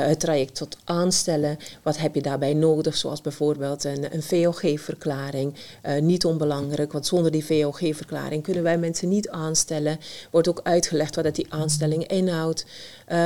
het 0.05 0.19
traject 0.19 0.55
tot 0.55 0.77
aanstellen. 0.83 1.57
Wat 1.83 1.97
heb 1.97 2.15
je 2.15 2.21
daarbij 2.21 2.53
nodig, 2.53 2.97
zoals 2.97 3.21
bijvoorbeeld 3.21 3.83
een, 3.83 4.13
een 4.13 4.23
VOG-verklaring. 4.23 5.53
niet 5.99 6.25
onbelangrijk, 6.25 6.91
want 6.91 7.05
zonder 7.05 7.31
die 7.31 7.45
VOG-verklaring 7.45 8.43
kunnen 8.43 8.63
wij 8.63 8.77
mensen 8.77 9.09
niet 9.09 9.29
aanstellen. 9.29 9.99
Wordt 10.31 10.47
ook 10.47 10.59
uitgelegd 10.63 11.15
wat 11.15 11.23
dat 11.23 11.35
die 11.35 11.53
aanstelling 11.53 12.07
inhoudt. 12.07 12.65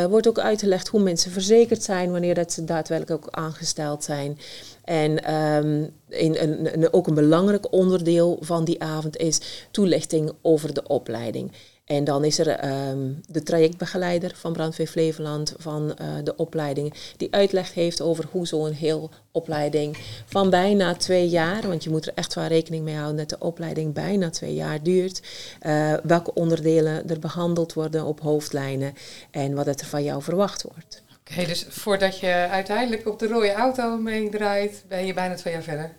Wordt 0.09 0.27
ook 0.27 0.39
uitgelegd 0.39 0.87
hoe 0.87 1.01
mensen 1.01 1.31
verzekerd 1.31 1.83
zijn 1.83 2.11
wanneer 2.11 2.35
dat 2.35 2.51
ze 2.51 2.63
daadwerkelijk 2.63 3.25
ook 3.25 3.33
aangesteld 3.33 4.03
zijn. 4.03 4.39
En 4.83 5.33
um, 5.33 5.89
in, 6.09 6.35
een, 6.35 6.73
een, 6.73 6.93
ook 6.93 7.07
een 7.07 7.13
belangrijk 7.13 7.73
onderdeel 7.73 8.37
van 8.41 8.65
die 8.65 8.81
avond 8.83 9.17
is 9.17 9.67
toelichting 9.71 10.31
over 10.41 10.73
de 10.73 10.87
opleiding. 10.87 11.51
En 11.85 12.03
dan 12.03 12.23
is 12.23 12.39
er 12.39 12.65
um, 12.89 13.21
de 13.27 13.43
trajectbegeleider 13.43 14.31
van 14.35 14.53
Brandweer 14.53 14.87
Flevoland 14.87 15.53
van 15.57 15.95
uh, 16.01 16.07
de 16.23 16.35
opleiding, 16.35 16.93
die 17.17 17.33
uitleg 17.33 17.73
heeft 17.73 18.01
over 18.01 18.25
hoe 18.31 18.47
zo'n 18.47 18.71
heel 18.71 19.09
opleiding 19.31 19.97
van 20.25 20.49
bijna 20.49 20.95
twee 20.95 21.29
jaar, 21.29 21.67
want 21.67 21.83
je 21.83 21.89
moet 21.89 22.05
er 22.05 22.13
echt 22.15 22.33
wel 22.33 22.45
rekening 22.45 22.83
mee 22.83 22.95
houden 22.95 23.17
dat 23.17 23.29
de 23.29 23.45
opleiding 23.45 23.93
bijna 23.93 24.29
twee 24.29 24.53
jaar 24.53 24.83
duurt, 24.83 25.21
uh, 25.61 25.93
welke 26.03 26.33
onderdelen 26.33 27.09
er 27.09 27.19
behandeld 27.19 27.73
worden 27.73 28.05
op 28.05 28.19
hoofdlijnen 28.19 28.93
en 29.31 29.53
wat 29.55 29.67
er 29.67 29.85
van 29.85 30.03
jou 30.03 30.21
verwacht 30.21 30.61
wordt. 30.61 31.03
Oké, 31.19 31.45
dus 31.45 31.65
voordat 31.69 32.19
je 32.19 32.47
uiteindelijk 32.51 33.07
op 33.07 33.19
de 33.19 33.27
rode 33.27 33.53
auto 33.53 33.97
meedraait, 33.97 34.83
ben 34.87 35.05
je 35.05 35.13
bijna 35.13 35.35
twee 35.35 35.53
jaar 35.53 35.63
verder? 35.63 35.91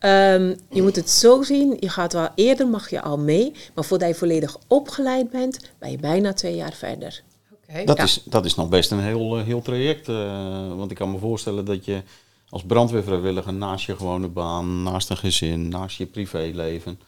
Um, 0.00 0.56
je 0.70 0.82
moet 0.82 0.96
het 0.96 1.10
zo 1.10 1.42
zien, 1.42 1.76
je 1.80 1.88
gaat 1.88 2.12
wel 2.12 2.28
eerder, 2.34 2.68
mag 2.68 2.90
je 2.90 3.02
al 3.02 3.18
mee, 3.18 3.52
maar 3.74 3.84
voordat 3.84 4.08
je 4.08 4.14
volledig 4.14 4.56
opgeleid 4.66 5.30
bent, 5.30 5.70
ben 5.78 5.90
je 5.90 5.98
bijna 5.98 6.32
twee 6.32 6.54
jaar 6.54 6.72
verder. 6.72 7.22
Okay. 7.68 7.84
Dat, 7.84 7.96
ja. 7.96 8.02
is, 8.02 8.22
dat 8.24 8.44
is 8.44 8.54
nog 8.54 8.68
best 8.68 8.90
een 8.90 9.00
heel, 9.00 9.38
uh, 9.38 9.44
heel 9.44 9.62
traject, 9.62 10.08
uh, 10.08 10.76
want 10.76 10.90
ik 10.90 10.96
kan 10.96 11.10
me 11.10 11.18
voorstellen 11.18 11.64
dat 11.64 11.84
je 11.84 12.02
als 12.48 12.62
brandweervrijwilliger 12.62 13.52
naast 13.52 13.86
je 13.86 13.96
gewone 13.96 14.28
baan, 14.28 14.82
naast 14.82 15.10
een 15.10 15.16
gezin, 15.16 15.68
naast 15.68 15.96
je 15.96 16.06
privéleven, 16.06 17.00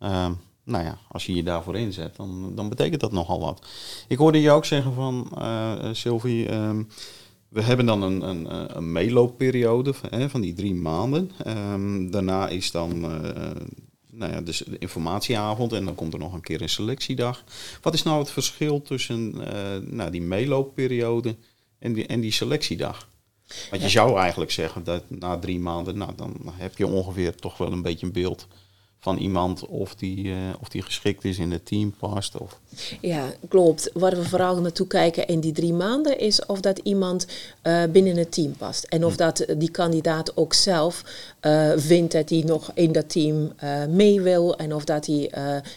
uh, 0.00 0.28
nou 0.64 0.84
ja, 0.84 0.98
als 1.08 1.26
je 1.26 1.34
je 1.34 1.42
daarvoor 1.42 1.76
inzet, 1.76 2.16
dan, 2.16 2.52
dan 2.54 2.68
betekent 2.68 3.00
dat 3.00 3.12
nogal 3.12 3.40
wat. 3.40 3.66
Ik 4.08 4.18
hoorde 4.18 4.40
je 4.40 4.50
ook 4.50 4.64
zeggen 4.64 4.94
van, 4.94 5.30
uh, 5.38 5.72
Sylvie, 5.92 6.52
um, 6.54 6.88
we 7.52 7.62
hebben 7.62 7.86
dan 7.86 8.02
een, 8.02 8.28
een, 8.28 8.76
een 8.76 8.92
meeloopperiode 8.92 9.94
van, 9.94 10.30
van 10.30 10.40
die 10.40 10.52
drie 10.52 10.74
maanden. 10.74 11.30
Um, 11.46 12.10
daarna 12.10 12.48
is 12.48 12.70
dan 12.70 13.04
uh, 13.04 13.50
nou 14.10 14.32
ja, 14.32 14.40
dus 14.40 14.58
de 14.58 14.78
informatieavond 14.78 15.72
en 15.72 15.84
dan 15.84 15.94
komt 15.94 16.12
er 16.12 16.18
nog 16.18 16.32
een 16.32 16.40
keer 16.40 16.62
een 16.62 16.68
selectiedag. 16.68 17.44
Wat 17.82 17.94
is 17.94 18.02
nou 18.02 18.18
het 18.18 18.30
verschil 18.30 18.82
tussen 18.82 19.34
uh, 19.36 19.46
nou, 19.80 20.10
die 20.10 20.22
meeloopperiode 20.22 21.36
en 21.78 21.92
die, 21.92 22.06
en 22.06 22.20
die 22.20 22.32
selectiedag? 22.32 23.08
Want 23.70 23.82
je 23.82 23.88
zou 23.88 24.18
eigenlijk 24.18 24.50
zeggen 24.50 24.84
dat 24.84 25.10
na 25.10 25.38
drie 25.38 25.58
maanden, 25.58 25.98
nou, 25.98 26.12
dan 26.16 26.36
heb 26.52 26.78
je 26.78 26.86
ongeveer 26.86 27.34
toch 27.34 27.58
wel 27.58 27.72
een 27.72 27.82
beetje 27.82 28.06
een 28.06 28.12
beeld 28.12 28.46
van 29.02 29.16
iemand 29.16 29.66
of 29.66 29.94
die, 29.94 30.30
eh, 30.30 30.36
of 30.60 30.68
die 30.68 30.82
geschikt 30.82 31.24
is 31.24 31.38
in 31.38 31.50
het 31.50 31.66
team 31.66 31.94
past. 31.98 32.38
Of... 32.38 32.58
Ja, 33.00 33.32
klopt. 33.48 33.90
Waar 33.94 34.16
we 34.16 34.24
vooral 34.24 34.60
naartoe 34.60 34.86
kijken 34.86 35.26
in 35.26 35.40
die 35.40 35.52
drie 35.52 35.72
maanden 35.72 36.18
is 36.18 36.46
of 36.46 36.60
dat 36.60 36.78
iemand 36.78 37.26
uh, 37.62 37.82
binnen 37.90 38.16
het 38.16 38.32
team 38.32 38.52
past. 38.52 38.84
En 38.84 39.04
of 39.04 39.16
dat 39.16 39.44
die 39.56 39.70
kandidaat 39.70 40.36
ook 40.36 40.54
zelf 40.54 41.04
uh, 41.40 41.72
vindt 41.76 42.12
dat 42.12 42.28
hij 42.28 42.42
nog 42.46 42.70
in 42.74 42.92
dat 42.92 43.10
team 43.10 43.52
mee 43.88 44.20
wil. 44.20 44.56
En 44.56 44.74
of 44.74 44.84
dat 44.84 45.06
hij 45.06 45.30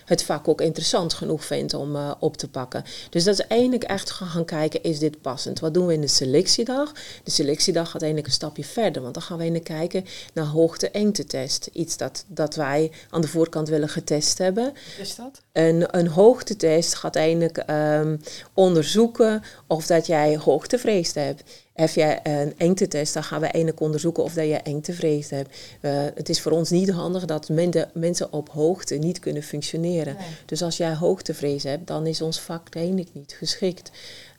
het 0.06 0.24
vak 0.24 0.48
ook 0.48 0.62
interessant 0.62 1.14
genoeg 1.14 1.46
vindt 1.46 1.74
om 1.74 1.96
op 2.20 2.38
te 2.38 2.48
pakken. 2.48 2.84
Dus 3.10 3.24
dat 3.24 3.40
is 3.40 3.48
eigenlijk 3.48 3.84
echt 3.84 4.12
gaan 4.12 4.46
kijken, 4.46 4.84
is 4.84 5.00
dit 5.00 5.22
passend? 5.22 5.60
Wat 5.60 5.74
doen 5.74 5.88
we 5.88 5.94
in 5.94 6.02
de 6.02 6.08
selectiedag? 6.08 6.92
De 7.24 7.32
selectiedag 7.32 7.92
gaat 7.92 8.02
eigenlijk 8.02 8.32
een 8.32 8.38
stapje 8.38 8.64
verder. 8.64 9.02
Want 9.02 9.14
dan 9.14 9.24
gaan 9.24 9.38
we 9.38 9.60
kijken 9.60 10.06
naar 10.34 10.46
hoogte-engte-test. 10.46 11.70
Iets 11.74 11.98
dat, 11.98 12.26
dat 12.28 12.56
wij 12.56 12.92
aan 13.16 13.22
de 13.22 13.28
voorkant 13.28 13.70
willen 13.70 13.90
getest 13.90 14.38
hebben. 14.38 14.74
Is 15.00 15.16
dat? 15.16 15.42
Een, 15.52 15.98
een 15.98 16.08
hoogtetest 16.08 16.96
gaat 16.96 17.16
eigenlijk 17.16 17.64
um, 17.70 18.22
onderzoeken 18.54 19.44
of 19.68 19.86
dat 19.86 20.08
jij 20.08 20.38
hoogtevrees 20.38 21.14
hebt. 21.14 21.44
Heb 21.74 21.90
je 21.90 22.20
een 22.24 22.54
engtetest, 22.58 23.14
dan 23.14 23.24
gaan 23.24 23.40
we 23.40 23.46
eigenlijk 23.46 23.80
onderzoeken 23.80 24.24
of 24.24 24.34
dat 24.34 24.46
je 24.46 24.56
engtevrees 24.58 25.30
hebt. 25.30 25.58
Uh, 25.82 25.92
het 26.16 26.30
is 26.30 26.42
voor 26.42 26.52
ons 26.52 26.70
niet 26.70 26.90
handig 26.90 27.26
dat 27.26 27.50
mensen 27.94 28.32
op 28.32 28.50
hoogte 28.50 28.96
niet 28.96 29.20
kunnen 29.20 29.44
functioneren. 29.44 30.18
Dus 30.46 30.62
als 30.62 30.78
jij 30.78 30.94
hoogtevrees 30.94 31.64
hebt, 31.64 31.88
dan 31.88 32.08
is 32.08 32.22
ons 32.22 32.40
vak 32.40 32.76
eigenlijk 32.76 33.10
niet 33.14 33.36
geschikt. 33.38 33.92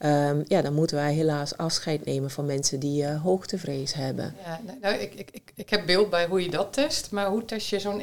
Um, 0.04 0.45
ja, 0.47 0.62
dan 0.62 0.75
moeten 0.75 0.97
wij 0.97 1.14
helaas 1.14 1.56
afscheid 1.56 2.04
nemen 2.04 2.30
van 2.30 2.47
mensen 2.47 2.80
die 2.80 3.02
uh, 3.02 3.23
hoogtevrees 3.23 3.95
hebben. 3.95 4.35
Ja, 4.45 4.61
nou, 4.66 4.78
nou, 4.80 4.95
ik, 4.95 5.14
ik, 5.14 5.30
ik, 5.30 5.52
ik 5.54 5.71
heb 5.71 5.87
beeld 5.87 6.11
bij 6.11 6.26
hoe 6.26 6.42
je 6.42 6.50
dat 6.50 6.73
test, 6.73 7.11
maar 7.11 7.28
hoe 7.28 7.45
test 7.45 7.68
je 7.68 7.78
zo'n 7.78 8.00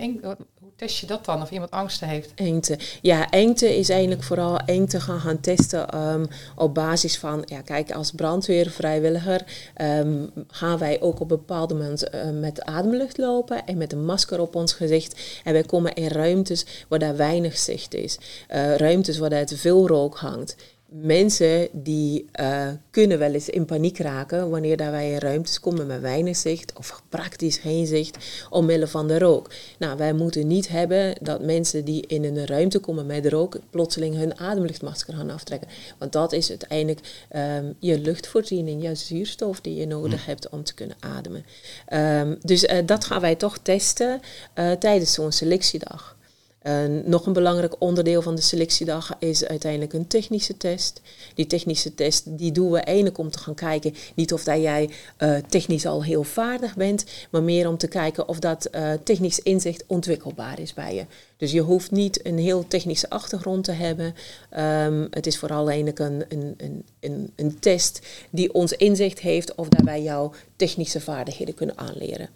hoe 0.60 0.63
test 0.76 1.00
je 1.00 1.06
dat 1.06 1.26
dan 1.26 1.42
of 1.42 1.52
iemand 1.52 1.72
angsten 1.72 2.08
heeft? 2.08 2.32
Engte. 2.36 2.80
Ja, 3.02 3.30
engte 3.30 3.78
is 3.78 3.90
eigenlijk 3.90 4.24
vooral 4.24 4.58
engte 4.58 5.00
gaan 5.00 5.20
gaan 5.20 5.40
testen 5.40 5.98
um, 6.08 6.28
op 6.56 6.74
basis 6.74 7.18
van, 7.18 7.44
ja, 7.46 7.62
kijk, 7.62 7.92
als 7.92 8.12
brandweervrijwilliger 8.12 9.72
um, 9.82 10.32
gaan 10.48 10.78
wij 10.78 11.02
ook 11.02 11.20
op 11.20 11.28
bepaalde 11.28 11.74
moment 11.74 12.04
uh, 12.16 12.30
met 12.40 12.64
ademlucht 12.64 13.18
lopen 13.18 13.66
en 13.66 13.78
met 13.78 13.92
een 13.92 14.06
masker 14.06 14.40
op 14.40 14.56
ons 14.56 14.74
gezicht. 14.74 15.22
En 15.44 15.54
wij 15.54 15.64
komen 15.64 15.94
in 15.94 16.08
ruimtes 16.08 16.66
waar 16.88 17.00
daar 17.00 17.16
weinig 17.16 17.58
zicht 17.58 17.94
is. 17.94 18.18
Uh, 18.50 18.76
ruimtes 18.76 19.18
waar 19.18 19.30
daar 19.30 19.46
te 19.46 19.58
veel 19.58 19.88
rook 19.88 20.18
hangt 20.18 20.56
mensen 20.96 21.68
die 21.72 22.26
uh, 22.40 22.68
kunnen 22.92 23.20
wel 23.20 23.34
eens 23.34 23.50
in 23.50 23.66
paniek 23.66 23.98
raken 23.98 24.50
wanneer 24.50 24.78
daar 24.78 24.92
wij 24.92 25.12
in 25.12 25.18
ruimtes 25.18 25.60
komen 25.60 25.88
met 25.88 26.02
weinig 26.02 26.38
zicht 26.38 26.74
of 26.78 27.04
praktisch 27.10 27.58
geen 27.58 27.88
zicht 27.88 28.18
omwille 28.50 28.88
van 28.88 29.08
de 29.08 29.20
rook. 29.20 29.50
Nou, 29.80 29.98
wij 29.98 30.14
moeten 30.14 30.48
niet 30.48 30.68
hebben 30.68 31.16
dat 31.22 31.42
mensen 31.42 31.86
die 31.86 32.08
in 32.08 32.24
een 32.24 32.46
ruimte 32.46 32.80
komen 32.80 33.06
met 33.06 33.26
rook 33.26 33.60
plotseling 33.70 34.16
hun 34.16 34.40
ademluchtmasker 34.40 35.14
gaan 35.14 35.30
aftrekken. 35.30 35.68
Want 35.98 36.12
dat 36.12 36.32
is 36.32 36.50
uiteindelijk 36.50 37.00
um, 37.36 37.76
je 37.80 38.00
luchtvoorziening, 38.00 38.84
je 38.84 38.96
zuurstof 38.96 39.62
die 39.62 39.76
je 39.76 39.88
nodig 39.88 40.24
hm. 40.24 40.30
hebt 40.30 40.50
om 40.50 40.64
te 40.64 40.74
kunnen 40.74 40.98
ademen. 41.00 41.46
Um, 41.94 42.38
dus 42.42 42.64
uh, 42.64 42.78
dat 42.86 43.06
gaan 43.06 43.22
wij 43.22 43.36
toch 43.36 43.58
testen 43.58 44.20
uh, 44.56 44.72
tijdens 44.72 45.14
zo'n 45.14 45.32
selectiedag. 45.32 46.13
Nog 47.06 47.26
een 47.26 47.34
belangrijk 47.34 47.76
onderdeel 47.80 48.22
van 48.22 48.36
de 48.36 48.42
selectiedag 48.42 49.16
is 49.20 49.46
uiteindelijk 49.46 49.94
een 49.94 50.08
technische 50.08 50.58
test. 50.58 51.02
Die 51.36 51.48
technische 51.48 51.96
test 51.96 52.38
die 52.38 52.52
doen 52.52 52.72
we 52.72 52.80
eigenlijk 52.80 53.18
om 53.18 53.32
te 53.32 53.40
gaan 53.40 53.56
kijken, 53.56 53.94
niet 54.16 54.34
of 54.34 54.44
dat 54.44 54.62
jij 54.62 54.90
uh, 55.20 55.38
technisch 55.50 55.86
al 55.86 56.04
heel 56.04 56.24
vaardig 56.24 56.76
bent, 56.76 57.06
maar 57.30 57.44
meer 57.44 57.68
om 57.68 57.78
te 57.78 57.88
kijken 57.88 58.28
of 58.28 58.40
dat 58.40 58.70
uh, 58.72 58.94
technisch 59.04 59.40
inzicht 59.40 59.84
ontwikkelbaar 59.88 60.60
is 60.60 60.74
bij 60.74 60.96
je. 60.96 61.06
Dus 61.38 61.52
je 61.52 61.62
hoeft 61.62 61.92
niet 61.92 62.26
een 62.26 62.38
heel 62.38 62.68
technische 62.68 63.10
achtergrond 63.10 63.64
te 63.64 63.72
hebben. 63.72 64.16
Um, 64.86 65.08
het 65.10 65.28
is 65.28 65.38
vooral 65.38 65.68
eigenlijk 65.68 66.00
een, 66.00 66.24
een, 66.30 66.86
een, 67.00 67.32
een, 67.36 67.60
test 67.60 68.00
die 68.30 68.54
ons 68.54 68.72
inzicht 68.72 69.20
heeft 69.20 69.56
of 69.56 69.70
daarbij 69.70 70.02
jouw 70.02 70.32
technische 70.56 71.00
vaardigheden 71.00 71.54
kunnen 71.54 71.78
aanleren. 71.78 72.30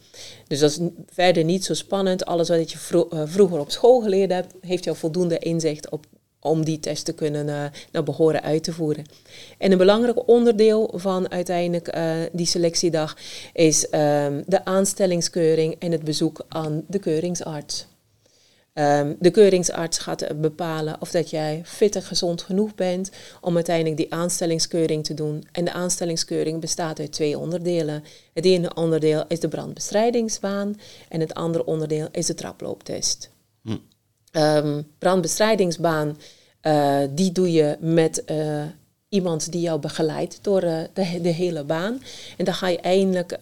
Dus 0.47 0.59
dat 0.59 0.71
is 0.71 0.79
verder 1.09 1.43
niet 1.43 1.65
zo 1.65 1.73
spannend. 1.73 2.25
Alles 2.25 2.49
wat 2.49 2.71
je 2.71 3.07
uh, 3.13 3.21
vroeger 3.25 3.59
op 3.59 3.71
school 3.71 4.01
geleerd 4.01 4.31
hebt, 4.31 4.53
heeft 4.61 4.83
jou 4.83 4.97
voldoende 4.97 5.39
inzicht 5.39 5.89
op, 5.89 6.05
om 6.39 6.65
die 6.65 6.79
test 6.79 7.05
te 7.05 7.13
kunnen 7.13 7.47
uh, 7.47 7.63
naar 7.91 8.03
behoren 8.03 8.43
uit 8.43 8.63
te 8.63 8.73
voeren. 8.73 9.05
En 9.57 9.71
een 9.71 9.77
belangrijk 9.77 10.27
onderdeel 10.27 10.93
van 10.95 11.31
uiteindelijk 11.31 11.95
uh, 11.95 12.13
die 12.31 12.45
selectiedag 12.45 13.17
is 13.53 13.87
um, 13.91 14.43
de 14.45 14.65
aanstellingskeuring 14.65 15.75
en 15.79 15.91
het 15.91 16.03
bezoek 16.03 16.45
aan 16.47 16.83
de 16.87 16.99
keuringsarts. 16.99 17.87
Um, 18.79 19.15
de 19.19 19.31
keuringsarts 19.31 19.97
gaat 19.97 20.41
bepalen 20.41 21.01
of 21.01 21.11
dat 21.11 21.29
jij 21.29 21.61
fit 21.65 21.95
en 21.95 22.01
gezond 22.01 22.41
genoeg 22.41 22.75
bent 22.75 23.09
om 23.41 23.55
uiteindelijk 23.55 23.97
die 23.97 24.13
aanstellingskeuring 24.13 25.03
te 25.03 25.13
doen. 25.13 25.47
En 25.51 25.65
de 25.65 25.71
aanstellingskeuring 25.71 26.61
bestaat 26.61 26.99
uit 26.99 27.11
twee 27.11 27.37
onderdelen. 27.37 28.03
Het 28.33 28.45
ene 28.45 28.73
onderdeel 28.73 29.25
is 29.27 29.39
de 29.39 29.47
brandbestrijdingsbaan 29.47 30.79
en 31.09 31.19
het 31.19 31.33
andere 31.33 31.65
onderdeel 31.65 32.07
is 32.11 32.25
de 32.25 32.33
traplooptest. 32.33 33.31
Hm. 33.61 33.77
Um, 34.31 34.87
brandbestrijdingsbaan, 34.97 36.17
uh, 36.61 36.99
die 37.09 37.31
doe 37.31 37.51
je 37.51 37.77
met 37.79 38.23
uh, 38.25 38.63
iemand 39.09 39.51
die 39.51 39.61
jou 39.61 39.79
begeleidt 39.79 40.39
door 40.41 40.63
uh, 40.63 40.79
de, 40.93 41.21
de, 41.21 41.29
hele 41.29 41.63
baan. 41.63 42.01
En 42.37 42.45
dan 42.45 42.53
ga 42.53 42.67
je 42.67 42.79
eindelijk 42.79 43.37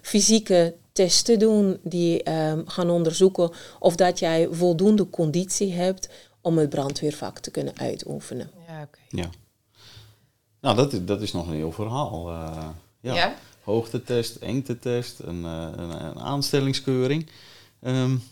fysieke 0.00 0.74
testen 0.92 1.38
doen 1.38 1.78
die 1.82 2.30
um, 2.30 2.68
gaan 2.68 2.90
onderzoeken 2.90 3.50
of 3.78 3.96
dat 3.96 4.18
jij 4.18 4.48
voldoende 4.50 5.10
conditie 5.10 5.72
hebt 5.72 6.08
om 6.40 6.58
het 6.58 6.68
brandweervak 6.68 7.38
te 7.38 7.50
kunnen 7.50 7.78
uitoefenen. 7.78 8.50
Ja, 8.68 8.82
oké. 8.82 8.98
Ja. 9.08 9.30
Nou, 10.60 10.76
dat, 10.76 10.92
is, 10.92 11.04
dat 11.04 11.22
is 11.22 11.32
nog 11.32 11.46
een 11.46 11.54
heel 11.54 11.72
verhaal. 11.72 12.30
Uh, 12.30 12.68
ja. 13.00 13.14
ja. 13.14 13.34
Hoogtetest, 13.62 14.36
engtetest, 14.36 15.18
een, 15.18 15.40
uh, 15.40 15.68
een, 15.76 16.04
een 16.04 16.18
aanstellingskeuring. 16.18 17.30
Um, 17.80 18.22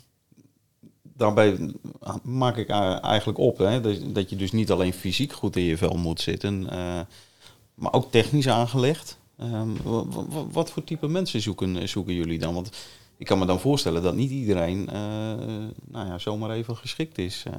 daarbij 1.02 1.75
maak 2.23 2.57
ik 2.57 2.69
eigenlijk 2.69 3.38
op 3.38 3.59
hè, 3.59 3.81
dat, 3.81 4.14
dat, 4.14 4.31
je 4.31 4.37
dus 4.37 4.52
niet 4.52 4.71
alleen 4.71 4.93
fysiek 4.93 5.33
goed 5.33 5.57
in 5.57 5.62
je 5.62 5.76
vel 5.76 5.97
moet 5.97 6.21
zitten, 6.21 6.62
uh, 6.62 7.00
maar 7.75 7.93
ook 7.93 8.11
technisch 8.11 8.49
aangelegd. 8.49 9.19
Um, 9.43 9.77
wat 10.51 10.71
voor 10.71 10.85
type 10.85 11.09
mensen 11.09 11.41
zoeken, 11.41 11.89
zoeken 11.89 12.15
jullie 12.15 12.39
dan? 12.39 12.55
Want 12.55 12.71
ik 13.17 13.27
kan 13.27 13.39
me 13.39 13.47
dan 13.47 13.61
voorstellen 13.61 14.03
dat 14.03 14.15
niet 14.15 14.31
iedereen 14.31 14.89
uh, 14.93 14.95
nou 15.85 16.07
ja, 16.07 16.19
zomaar 16.19 16.51
even 16.51 16.77
geschikt 16.77 17.19
is. 17.19 17.45
Uh. 17.49 17.55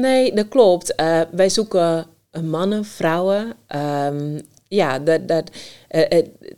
Nee, 0.00 0.34
dat 0.34 0.48
klopt. 0.48 0.94
Wij 1.30 1.48
zoeken 1.48 2.06
mannen, 2.42 2.84
vrouwen. 2.84 3.56
Um, 3.76 4.40
ja, 4.70 4.98
dat, 4.98 5.28
dat, 5.28 5.50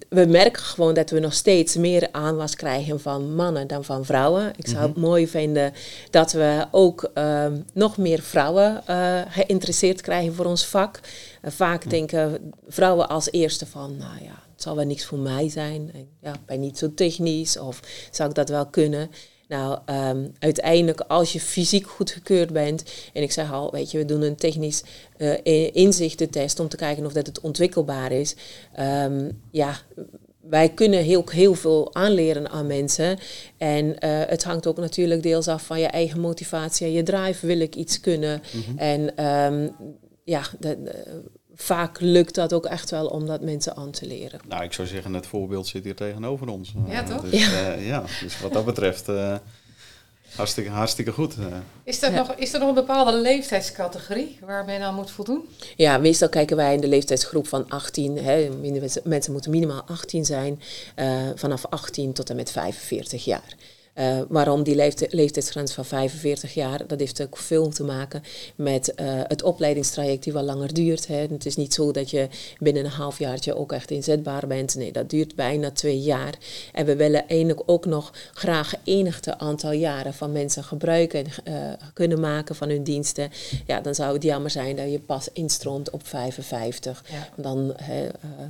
we 0.08 0.24
merken 0.26 0.62
gewoon 0.62 0.94
dat 0.94 1.10
we 1.10 1.18
nog 1.18 1.32
steeds 1.34 1.76
meer 1.76 2.08
aanwas 2.10 2.54
krijgen 2.56 3.00
van 3.00 3.34
mannen 3.34 3.66
dan 3.66 3.84
van 3.84 4.04
vrouwen. 4.04 4.52
Ik 4.56 4.66
zou 4.66 4.76
mm 4.76 4.82
-hmm. 4.82 4.92
het 4.92 4.96
mooi 4.96 5.28
vinden 5.28 5.72
dat 6.10 6.32
we 6.32 6.66
ook 6.70 7.10
ehm, 7.14 7.60
nog 7.72 7.96
meer 7.96 8.22
vrouwen 8.22 8.82
geïnteresseerd 9.28 10.00
krijgen 10.00 10.34
voor 10.34 10.44
ons 10.44 10.66
vak. 10.66 11.00
vaak 11.42 11.90
denken 11.90 12.52
vrouwen 12.68 13.08
als 13.08 13.30
eerste 13.30 13.66
van, 13.66 13.96
nou 13.96 14.24
ja, 14.24 14.42
zal 14.56 14.76
wel 14.76 14.84
niks 14.84 15.04
voor 15.04 15.18
mij 15.18 15.48
zijn. 15.48 15.90
Ja, 16.20 16.32
ben 16.46 16.60
niet 16.60 16.78
zo 16.78 16.94
technisch 16.94 17.58
of 17.58 17.80
zou 18.10 18.28
ik 18.28 18.34
dat 18.34 18.48
wel 18.48 18.66
kunnen? 18.66 19.10
Nou, 19.52 19.78
um, 19.86 20.32
uiteindelijk 20.38 21.00
als 21.00 21.32
je 21.32 21.40
fysiek 21.40 21.86
goedgekeurd 21.86 22.52
bent, 22.52 22.84
en 23.12 23.22
ik 23.22 23.32
zeg 23.32 23.52
al, 23.52 23.70
weet 23.70 23.90
je, 23.90 23.98
we 23.98 24.04
doen 24.04 24.22
een 24.22 24.36
technisch 24.36 24.82
uh, 25.18 25.74
inzichtentest 25.74 26.60
om 26.60 26.68
te 26.68 26.76
kijken 26.76 27.06
of 27.06 27.12
dat 27.12 27.26
het 27.26 27.40
ontwikkelbaar 27.40 28.12
is. 28.12 28.36
Um, 28.80 29.40
ja, 29.50 29.78
wij 30.40 30.68
kunnen 30.68 31.02
heel, 31.02 31.24
heel 31.30 31.54
veel 31.54 31.94
aanleren 31.94 32.48
aan 32.48 32.66
mensen. 32.66 33.18
En 33.56 33.84
uh, 33.86 33.94
het 34.02 34.44
hangt 34.44 34.66
ook 34.66 34.76
natuurlijk 34.76 35.22
deels 35.22 35.48
af 35.48 35.66
van 35.66 35.80
je 35.80 35.86
eigen 35.86 36.20
motivatie 36.20 36.86
en 36.86 36.92
je 36.92 37.02
drive. 37.02 37.46
Wil 37.46 37.60
ik 37.60 37.74
iets 37.74 38.00
kunnen? 38.00 38.42
Mm 38.52 38.62
-hmm. 38.62 38.78
En 38.78 39.26
um, 39.26 39.70
ja, 40.24 40.42
de, 40.60 40.82
de, 40.82 41.22
vaak 41.54 42.00
lukt 42.00 42.34
dat 42.34 42.52
ook 42.52 42.66
echt 42.66 42.90
wel 42.90 43.06
om 43.06 43.26
dat 43.26 43.40
mensen 43.40 43.76
aan 43.76 43.90
te 43.90 44.06
leren. 44.06 44.40
Nou, 44.48 44.62
ik 44.62 44.72
zou 44.72 44.88
zeggen, 44.88 45.14
het 45.14 45.26
voorbeeld 45.26 45.66
zit 45.66 45.84
hier 45.84 45.94
tegenover 45.94 46.48
ons. 46.48 46.72
Ja, 46.88 47.02
toch? 47.02 47.30
Dus, 47.30 47.50
ja. 47.50 47.76
Uh, 47.76 47.86
ja, 47.86 48.04
dus 48.22 48.40
wat 48.40 48.52
dat 48.52 48.64
betreft 48.64 49.08
uh, 49.08 49.36
hartstikke, 50.34 50.70
hartstikke 50.70 51.12
goed. 51.12 51.36
Uh. 51.38 51.46
Is, 51.84 52.02
er 52.02 52.12
nog, 52.12 52.34
is 52.34 52.52
er 52.52 52.58
nog 52.58 52.68
een 52.68 52.74
bepaalde 52.74 53.12
leeftijdscategorie 53.12 54.38
waar 54.40 54.64
men 54.64 54.82
aan 54.82 54.94
moet 54.94 55.10
voldoen? 55.10 55.48
Ja, 55.76 55.98
meestal 55.98 56.28
kijken 56.28 56.56
wij 56.56 56.74
in 56.74 56.80
de 56.80 56.88
leeftijdsgroep 56.88 57.48
van 57.48 57.68
18. 57.68 58.18
Hè, 58.18 58.48
mensen 59.04 59.32
moeten 59.32 59.50
minimaal 59.50 59.82
18 59.86 60.24
zijn, 60.24 60.60
vanaf 61.34 61.66
18 61.66 62.12
tot 62.12 62.30
en 62.30 62.36
met 62.36 62.50
45 62.50 63.24
jaar. 63.24 63.54
Uh, 63.94 64.20
waarom 64.28 64.62
die 64.62 64.92
leeftijdsgrens 65.10 65.72
van 65.72 65.84
45 65.84 66.54
jaar? 66.54 66.86
Dat 66.86 66.98
heeft 66.98 67.22
ook 67.22 67.36
veel 67.36 67.68
te 67.68 67.84
maken 67.84 68.22
met 68.56 68.92
uh, 68.96 69.06
het 69.06 69.42
opleidingstraject 69.42 70.24
die 70.24 70.32
wel 70.32 70.42
langer 70.42 70.72
duurt. 70.72 71.06
Hè. 71.06 71.16
Het 71.16 71.46
is 71.46 71.56
niet 71.56 71.74
zo 71.74 71.90
dat 71.90 72.10
je 72.10 72.28
binnen 72.58 72.84
een 72.84 72.90
halfjaartje 72.90 73.56
ook 73.56 73.72
echt 73.72 73.90
inzetbaar 73.90 74.46
bent. 74.46 74.74
Nee, 74.74 74.92
dat 74.92 75.10
duurt 75.10 75.34
bijna 75.34 75.70
twee 75.70 76.00
jaar. 76.00 76.34
En 76.72 76.86
we 76.86 76.96
willen 76.96 77.28
eigenlijk 77.28 77.62
ook 77.66 77.86
nog 77.86 78.12
graag 78.32 78.74
enigte 78.84 79.38
aantal 79.38 79.72
jaren 79.72 80.14
van 80.14 80.32
mensen 80.32 80.64
gebruiken 80.64 81.24
en 81.24 81.52
uh, 81.52 81.72
kunnen 81.92 82.20
maken 82.20 82.54
van 82.54 82.68
hun 82.68 82.84
diensten. 82.84 83.30
Ja, 83.66 83.80
dan 83.80 83.94
zou 83.94 84.14
het 84.14 84.22
jammer 84.22 84.50
zijn 84.50 84.76
dat 84.76 84.90
je 84.90 85.00
pas 85.00 85.28
instroomt 85.32 85.90
op 85.90 86.06
55. 86.06 87.04
Ja. 87.10 87.28
Dan 87.42 87.76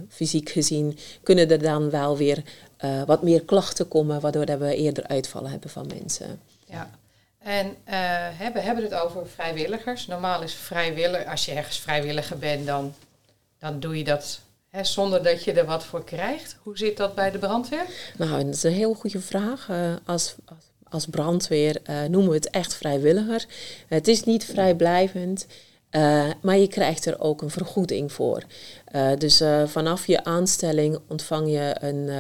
fysiek 0.09 0.51
gezien 0.51 0.99
kunnen 1.23 1.51
er 1.51 1.63
dan 1.63 1.91
wel 1.91 2.17
weer 2.17 2.43
uh, 2.85 3.03
wat 3.03 3.23
meer 3.23 3.45
klachten 3.45 3.89
komen, 3.89 4.21
waardoor 4.21 4.47
dat 4.47 4.59
we 4.59 4.77
eerder 4.77 5.07
uitvallen 5.07 5.51
hebben 5.51 5.71
van 5.71 5.87
mensen. 5.87 6.41
Ja, 6.65 6.91
en 7.39 7.67
uh, 7.67 8.53
we 8.53 8.61
hebben 8.61 8.85
het 8.85 8.95
over 8.95 9.27
vrijwilligers. 9.29 10.07
Normaal 10.07 10.43
is 10.43 10.55
vrijwillig, 10.55 11.27
als 11.27 11.45
je 11.45 11.53
ergens 11.53 11.79
vrijwilliger 11.79 12.39
bent, 12.39 12.67
dan, 12.67 12.95
dan 13.59 13.81
doe 13.81 13.99
je 13.99 14.05
dat 14.05 14.41
hè, 14.69 14.85
zonder 14.85 15.23
dat 15.23 15.45
je 15.45 15.53
er 15.53 15.67
wat 15.67 15.85
voor 15.85 16.05
krijgt. 16.05 16.57
Hoe 16.63 16.79
zit 16.79 16.97
dat 16.97 17.15
bij 17.15 17.31
de 17.31 17.39
brandweer? 17.39 17.87
Nou, 18.19 18.45
dat 18.45 18.55
is 18.55 18.63
een 18.63 18.73
heel 18.73 18.95
goede 18.95 19.21
vraag. 19.21 19.69
Uh, 19.71 19.95
als, 20.07 20.35
als 20.89 21.07
brandweer 21.07 21.81
noemen 22.09 22.29
we 22.29 22.35
het 22.35 22.51
echt 22.51 22.75
vrijwilliger. 22.75 23.47
Het 23.89 24.09
is 24.09 24.25
niet 24.25 24.45
vrijblijvend. 24.45 25.47
Uh, 25.91 26.31
maar 26.43 26.57
je 26.57 26.69
krijgt 26.69 27.07
er 27.07 27.21
ook 27.21 27.43
een 27.43 27.51
vergoeding 27.51 28.13
voor. 28.13 28.43
Dus 29.19 29.43
vanaf 29.67 30.07
je 30.07 30.25
aanstelling 30.25 30.99
ontvang 31.09 31.51
je 31.51 31.77
een, 31.81 32.11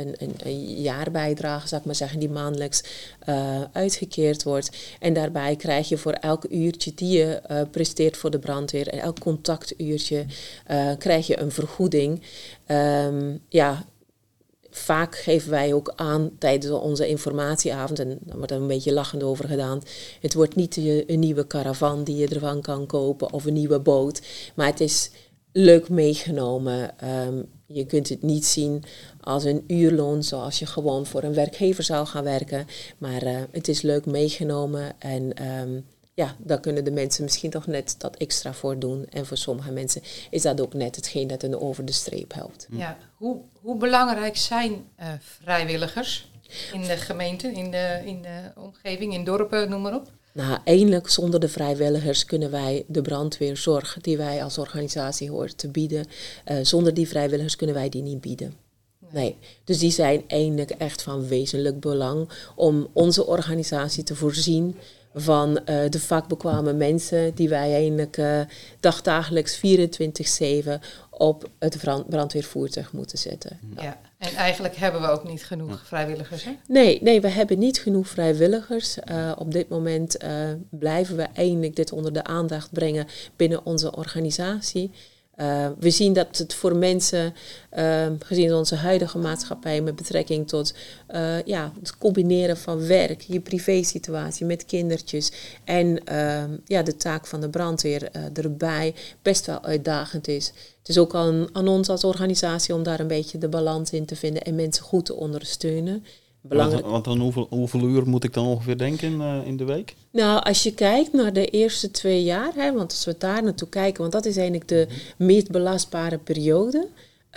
een, 0.00 0.14
een, 0.18 0.34
een, 0.42 0.80
jaarbijdrage, 0.80 1.68
zou 1.68 1.80
ik 1.80 1.86
maar 1.86 1.96
zeggen, 1.96 2.18
die 2.18 2.30
maandelijks 2.30 2.82
uh, 3.28 3.62
uitgekeerd 3.72 4.42
wordt. 4.42 4.70
En 5.00 5.12
daarbij 5.12 5.56
krijg 5.56 5.88
je 5.88 5.98
voor 5.98 6.12
elk 6.12 6.46
uurtje 6.48 6.94
die 6.94 7.18
je 7.18 7.42
uh, 7.50 7.60
presteert 7.70 8.16
voor 8.16 8.30
de 8.30 8.38
brandweer, 8.38 8.88
en 8.88 8.98
elk 8.98 9.18
contactuurtje, 9.18 10.24
uh, 10.70 10.90
krijg 10.98 11.26
je 11.26 11.40
een 11.40 11.52
vergoeding. 11.52 12.22
Um, 12.66 13.40
ja, 13.48 13.84
vaak 14.70 15.16
geven 15.16 15.50
wij 15.50 15.72
ook 15.72 15.92
aan 15.96 16.30
tijdens 16.38 16.72
onze 16.72 17.08
informatieavond, 17.08 17.98
en 17.98 18.18
daar 18.20 18.36
wordt 18.36 18.52
er 18.52 18.60
een 18.60 18.66
beetje 18.66 18.92
lachend 18.92 19.22
over 19.22 19.48
gedaan, 19.48 19.82
het 20.20 20.34
wordt 20.34 20.54
niet 20.54 20.76
een 20.76 21.18
nieuwe 21.18 21.46
caravan 21.46 22.04
die 22.04 22.16
je 22.16 22.28
ervan 22.28 22.60
kan 22.60 22.86
kopen 22.86 23.32
of 23.32 23.44
een 23.44 23.52
nieuwe 23.52 23.78
boot, 23.78 24.22
maar 24.54 24.66
het 24.66 24.80
is 24.80 25.10
leuk 25.52 25.88
meegenomen. 25.88 26.94
Um, 27.26 27.48
je 27.66 27.86
kunt 27.86 28.08
het 28.08 28.22
niet 28.22 28.46
zien 28.46 28.82
als 29.20 29.44
een 29.44 29.64
uurloon 29.66 30.22
zoals 30.22 30.58
je 30.58 30.66
gewoon 30.66 31.06
voor 31.06 31.22
een 31.22 31.34
werkgever 31.34 31.84
zou 31.84 32.06
gaan 32.06 32.24
werken. 32.24 32.66
Maar 32.98 33.26
uh, 33.26 33.40
het 33.50 33.68
is 33.68 33.82
leuk 33.82 34.06
meegenomen 34.06 34.92
en 34.98 35.46
um, 35.60 35.86
ja, 36.14 36.36
daar 36.38 36.60
kunnen 36.60 36.84
de 36.84 36.90
mensen 36.90 37.24
misschien 37.24 37.50
toch 37.50 37.66
net 37.66 37.94
dat 37.98 38.16
extra 38.16 38.52
voor 38.52 38.78
doen. 38.78 39.06
En 39.10 39.26
voor 39.26 39.36
sommige 39.36 39.72
mensen 39.72 40.02
is 40.30 40.42
dat 40.42 40.60
ook 40.60 40.74
net 40.74 40.96
hetgeen 40.96 41.26
dat 41.26 41.42
hen 41.42 41.60
over 41.60 41.84
de 41.84 41.92
streep 41.92 42.34
helpt. 42.34 42.66
Ja, 42.70 42.98
hoe, 43.14 43.40
hoe 43.60 43.76
belangrijk 43.76 44.36
zijn 44.36 44.72
uh, 44.72 45.06
vrijwilligers 45.18 46.30
in 46.72 46.82
de 46.82 46.96
gemeente, 46.96 47.52
in 47.52 47.70
de, 47.70 48.02
in 48.04 48.22
de 48.22 48.50
omgeving, 48.56 49.14
in 49.14 49.24
dorpen, 49.24 49.70
noem 49.70 49.82
maar 49.82 49.94
op? 49.94 50.10
Nou, 50.32 50.58
eindelijk 50.64 51.08
zonder 51.08 51.40
de 51.40 51.48
vrijwilligers 51.48 52.24
kunnen 52.24 52.50
wij 52.50 52.84
de 52.86 53.02
brandweerzorg 53.02 53.98
die 54.00 54.16
wij 54.16 54.42
als 54.42 54.58
organisatie 54.58 55.30
horen 55.30 55.56
te 55.56 55.68
bieden, 55.68 56.06
uh, 56.46 56.58
zonder 56.62 56.94
die 56.94 57.08
vrijwilligers 57.08 57.56
kunnen 57.56 57.76
wij 57.76 57.88
die 57.88 58.02
niet 58.02 58.20
bieden. 58.20 58.54
Nee, 59.10 59.36
dus 59.64 59.78
die 59.78 59.90
zijn 59.90 60.24
eindelijk 60.26 60.70
echt 60.70 61.02
van 61.02 61.28
wezenlijk 61.28 61.80
belang 61.80 62.28
om 62.54 62.88
onze 62.92 63.26
organisatie 63.26 64.04
te 64.04 64.14
voorzien 64.14 64.76
van 65.14 65.50
uh, 65.50 65.80
de 65.88 66.00
vakbekwame 66.00 66.72
mensen 66.72 67.34
die 67.34 67.48
wij 67.48 67.72
eigenlijk 67.74 68.16
uh, 68.16 68.40
dagdagelijks 68.80 69.56
24-7 69.56 70.70
op 71.10 71.50
het 71.58 71.76
brandweervoertuig 72.08 72.92
moeten 72.92 73.18
zetten. 73.18 73.58
Ja, 73.76 74.00
en 74.18 74.34
eigenlijk 74.34 74.76
hebben 74.76 75.00
we 75.00 75.08
ook 75.08 75.28
niet 75.28 75.44
genoeg 75.44 75.86
vrijwilligers, 75.86 76.44
hè? 76.44 76.56
Nee, 76.66 76.98
nee, 77.02 77.20
we 77.20 77.28
hebben 77.28 77.58
niet 77.58 77.80
genoeg 77.80 78.08
vrijwilligers. 78.08 78.96
Uh, 79.10 79.32
op 79.38 79.52
dit 79.52 79.68
moment 79.68 80.16
blijven 80.70 81.16
we 81.16 81.26
eindelijk 81.34 81.76
dit 81.76 81.92
onder 81.92 82.12
de 82.12 82.24
aandacht 82.24 82.72
brengen 82.72 83.06
binnen 83.36 83.64
onze 83.64 83.96
organisatie. 83.96 84.90
Uh, 85.40 85.66
we 85.78 85.90
zien 85.90 86.12
dat 86.12 86.38
het 86.38 86.54
voor 86.54 86.76
mensen, 86.76 87.34
uh, 87.78 88.06
gezien 88.18 88.54
onze 88.54 88.74
huidige 88.74 89.18
maatschappij 89.18 89.80
met 89.80 89.96
betrekking 89.96 90.48
tot 90.48 90.74
uh, 91.10 91.42
ja, 91.42 91.72
het 91.78 91.98
combineren 91.98 92.56
van 92.56 92.86
werk, 92.86 93.20
je 93.20 93.40
privésituatie 93.40 94.46
met 94.46 94.64
kindertjes 94.64 95.32
en 95.64 96.04
ehm, 96.04 96.56
ja, 96.66 96.82
de 96.82 96.96
taak 96.96 97.26
van 97.26 97.40
de 97.40 97.48
brandweer 97.48 98.10
erbij 98.32 98.94
best 99.22 99.46
wel 99.46 99.62
uitdagend 99.62 100.28
is. 100.28 100.46
Het 100.78 100.88
is 100.88 100.98
ook 100.98 101.14
aan, 101.14 101.48
aan 101.52 101.68
ons 101.68 101.88
als 101.88 102.04
organisatie 102.04 102.74
om 102.74 102.82
daar 102.82 103.00
een 103.00 103.06
beetje 103.06 103.38
de 103.38 103.48
balans 103.48 103.90
in 103.90 104.04
te 104.04 104.16
vinden 104.16 104.42
en 104.42 104.54
mensen 104.54 104.84
goed 104.84 105.06
te 105.06 105.14
ondersteunen. 105.14 106.04
Belangrijk. 106.40 106.86
Want, 106.86 107.04
dan 107.04 107.18
hoeveel, 107.18 107.46
hoeveel, 107.50 107.80
uur 107.80 108.08
moet 108.08 108.24
ik 108.24 108.34
dan 108.34 108.46
ongeveer 108.46 108.78
denken 108.78 109.12
uh, 109.12 109.46
in 109.46 109.56
de 109.56 109.64
week? 109.64 109.94
Nou, 110.10 110.42
als 110.42 110.62
je 110.62 110.74
kijkt 110.74 111.12
naar 111.12 111.32
de 111.32 111.46
eerste 111.46 111.90
twee 111.90 112.22
jaar, 112.22 112.52
hè, 112.54 112.72
want 112.72 112.90
als 112.90 113.04
we 113.04 113.14
daar 113.18 113.42
naartoe 113.42 113.68
kijken, 113.68 114.00
want 114.00 114.12
dat 114.12 114.24
is 114.24 114.36
eigenlijk 114.36 114.68
de 114.68 114.86
meest 115.16 115.50
belastbare 115.50 116.18
periode. 116.18 116.88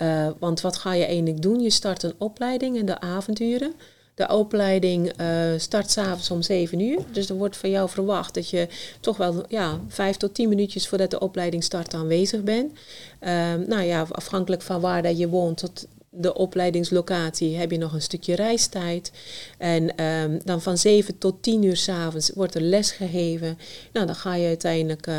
Uh, 0.02 0.28
want 0.38 0.60
wat 0.60 0.76
ga 0.76 0.92
je 0.92 1.04
eigenlijk 1.04 1.42
doen? 1.42 1.60
Je 1.60 1.70
start 1.70 2.02
een 2.02 2.14
opleiding 2.18 2.76
in 2.76 2.86
de 2.86 3.00
avonduren. 3.00 3.72
De 4.14 4.28
opleiding 4.28 5.20
uh, 5.20 5.26
start 5.56 5.90
s'avonds 5.90 6.30
om 6.30 6.42
7 6.42 6.80
uur. 6.80 6.98
Dus 7.12 7.28
er 7.28 7.36
wordt 7.36 7.56
van 7.56 7.70
jou 7.70 7.88
verwacht 7.88 8.34
dat 8.34 8.50
je 8.50 8.68
toch 9.00 9.16
wel 9.16 9.44
ja, 9.48 9.80
5 9.88 10.16
tot 10.16 10.34
10 10.34 10.48
minuutjes 10.48 10.88
voordat 10.88 11.10
de 11.10 11.20
opleiding 11.20 11.64
start 11.64 11.94
aanwezig 11.94 12.42
bent. 12.42 12.72
Uh, 13.20 13.54
nou 13.66 13.82
ja, 13.82 14.06
afhankelijk 14.10 14.62
van 14.62 14.80
waar 14.80 15.02
dat 15.02 15.18
je 15.18 15.28
woont, 15.28 15.58
tot 15.58 15.86
de 16.16 16.34
opleidingslocatie 16.34 17.56
heb 17.56 17.70
je 17.70 17.78
nog 17.78 17.92
een 17.92 18.02
stukje 18.02 18.34
reistijd. 18.34 19.12
En 19.58 20.04
um, 20.04 20.40
dan 20.44 20.62
van 20.62 20.78
7 20.78 21.18
tot 21.18 21.42
10 21.42 21.62
uur 21.62 21.76
s'avonds 21.76 22.30
wordt 22.34 22.54
er 22.54 22.60
les 22.60 22.90
gegeven. 22.90 23.58
Nou, 23.92 24.06
dan 24.06 24.14
ga 24.14 24.34
je 24.34 24.46
uiteindelijk 24.46 25.06
uh, 25.06 25.14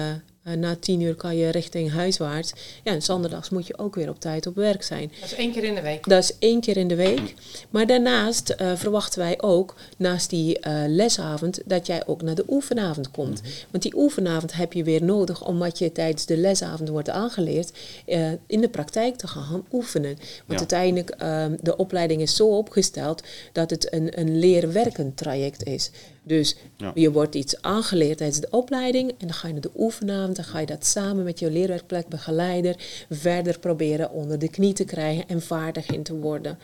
na 0.54 0.76
tien 0.76 1.02
uur 1.02 1.16
kan 1.16 1.38
je 1.38 1.50
richting 1.50 1.92
huiswaarts. 1.92 2.54
Ja, 2.84 2.92
en 2.92 3.02
zondags 3.02 3.50
moet 3.50 3.68
je 3.68 3.78
ook 3.78 3.96
weer 3.96 4.10
op 4.10 4.20
tijd 4.20 4.48
op 4.48 4.56
werk 4.56 4.84
zijn. 4.84 5.12
Dat 5.20 5.32
is 5.32 5.36
één 5.36 5.52
keer 5.52 5.64
in 5.64 5.76
de 5.76 5.82
week? 5.82 6.08
Dat 6.08 6.24
is 6.24 6.38
één 6.40 6.62
keer 6.62 6.78
in 6.78 6.88
de 6.88 6.96
week. 6.96 7.34
Maar 7.70 7.88
daarnaast 7.88 8.56
uh, 8.62 8.76
verwachten 8.76 9.20
wij 9.20 9.42
ook, 9.42 9.76
naast 9.98 10.30
die 10.30 10.58
uh, 10.68 10.84
lesavond, 10.88 11.62
dat 11.66 11.88
jij 11.88 12.08
ook 12.08 12.22
naar 12.22 12.36
de 12.36 12.46
oefenavond 12.48 13.12
komt. 13.12 13.42
Mm 13.42 13.48
-hmm. 13.48 13.54
Want 13.72 13.84
die 13.84 13.96
oefenavond 13.96 14.54
heb 14.54 14.74
je 14.74 14.84
weer 14.84 15.04
nodig 15.04 15.46
om 15.46 15.60
wat 15.60 15.80
je 15.80 15.92
tijdens 15.92 16.26
de 16.26 16.38
lesavond 16.38 16.90
wordt 16.90 17.10
aangeleerd, 17.10 17.72
in 18.48 18.62
de 18.62 18.70
praktijk 18.70 19.16
te 19.16 19.28
gaan 19.28 19.66
oefenen. 19.72 20.16
Want 20.46 20.46
ja. 20.48 20.58
uiteindelijk, 20.58 21.10
ehm, 21.10 21.56
de 21.62 21.78
opleiding 21.78 22.22
is 22.22 22.36
zo 22.36 22.48
opgesteld 22.48 23.24
dat 23.52 23.70
het 23.70 23.94
een, 23.94 24.20
een 24.20 24.40
leerwerkend 24.40 25.18
traject 25.18 25.64
is. 25.64 25.92
Dus 26.26 26.56
ja. 26.78 26.92
je 26.94 27.12
wordt 27.12 27.36
iets 27.36 27.62
aangeleerd 27.62 28.18
tijdens 28.18 28.40
de 28.40 28.50
opleiding 28.50 29.10
en 29.10 29.16
dan 29.28 29.34
ga 29.34 29.48
je 29.48 29.54
naar 29.54 29.62
de 29.62 29.72
oefenavond, 29.76 30.36
dan 30.36 30.46
ga 30.46 30.60
je 30.60 30.66
dat 30.66 30.86
samen 30.86 31.24
met 31.24 31.40
je 31.40 31.52
leerwerkplekbegeleider 31.52 32.76
verder 33.10 33.60
proberen 33.60 34.12
onder 34.12 34.40
de 34.40 34.50
knie 34.50 34.74
te 34.74 34.84
krijgen 34.84 35.28
en 35.28 35.42
vaardig 35.42 35.88
in 35.88 36.04
te 36.04 36.16
worden. 36.16 36.60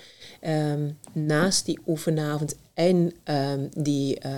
Um, 0.48 0.98
naast 1.14 1.66
die 1.66 1.80
oefenavond 1.88 2.56
en 2.74 3.14
um, 3.26 3.70
die 3.74 4.18
uh, 4.26 4.32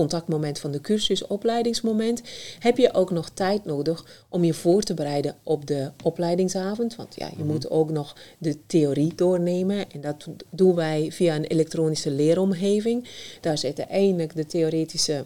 contactmoment 0.00 0.58
van 0.58 0.70
de 0.70 0.80
cursus, 0.80 1.26
opleidingsmoment, 1.26 2.22
heb 2.58 2.76
je 2.76 2.94
ook 2.94 3.10
nog 3.10 3.28
tijd 3.28 3.64
nodig 3.64 4.24
om 4.28 4.44
je 4.44 4.54
voor 4.54 4.82
te 4.82 4.94
bereiden 4.94 5.36
op 5.42 5.66
de 5.66 5.90
opleidingsavond. 6.02 6.96
Want 6.96 7.14
ja, 7.14 7.30
je 7.36 7.42
mm. 7.42 7.46
moet 7.46 7.70
ook 7.70 7.90
nog 7.90 8.16
de 8.38 8.66
theorie 8.66 9.14
doornemen. 9.14 9.90
En 9.90 10.00
dat 10.00 10.26
doen 10.50 10.74
wij 10.74 11.12
via 11.12 11.34
een 11.34 11.44
elektronische 11.44 12.10
leeromgeving. 12.10 13.08
Daar 13.40 13.58
zitten 13.58 13.88
eindelijk 13.88 14.34
de 14.34 14.46
theoretische 14.46 15.24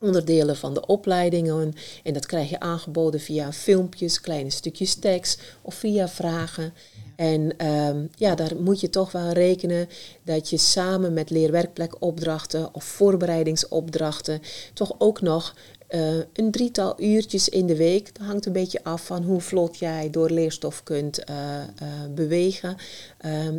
onderdelen 0.00 0.56
van 0.56 0.74
de 0.74 0.86
opleidingen. 0.86 1.74
En 2.02 2.12
dat 2.12 2.26
krijg 2.26 2.50
je 2.50 2.60
aangeboden 2.60 3.20
via 3.20 3.52
filmpjes, 3.52 4.20
kleine 4.20 4.50
stukjes 4.50 4.94
tekst 4.94 5.42
of 5.62 5.74
via 5.74 6.08
vragen. 6.08 6.72
En 7.16 7.66
um, 7.66 8.10
ja, 8.14 8.34
daar 8.34 8.56
moet 8.56 8.80
je 8.80 8.90
toch 8.90 9.12
wel 9.12 9.32
rekenen 9.32 9.88
dat 10.22 10.50
je 10.50 10.56
samen 10.56 11.12
met 11.12 11.30
leerwerkplekopdrachten 11.30 12.74
of 12.74 12.84
voorbereidingsopdrachten 12.84 14.40
toch 14.74 14.94
ook 14.98 15.20
nog 15.20 15.54
uh, 15.90 16.16
een 16.32 16.50
drietal 16.50 17.02
uurtjes 17.02 17.48
in 17.48 17.66
de 17.66 17.76
week. 17.76 18.18
Dat 18.18 18.26
hangt 18.26 18.46
een 18.46 18.52
beetje 18.52 18.84
af 18.84 19.06
van 19.06 19.22
hoe 19.22 19.40
vlot 19.40 19.78
jij 19.78 20.10
door 20.10 20.30
leerstof 20.30 20.82
kunt 20.82 21.30
uh, 21.30 21.36
uh, 21.82 21.88
bewegen, 22.14 22.76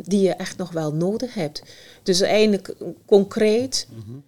die 0.02 0.20
je 0.20 0.32
echt 0.32 0.56
nog 0.56 0.72
wel 0.72 0.92
nodig 0.92 1.34
hebt. 1.34 1.62
Dus 2.02 2.20
eigenlijk 2.20 2.74
concreet. 3.06 3.86
-hmm 3.90 4.22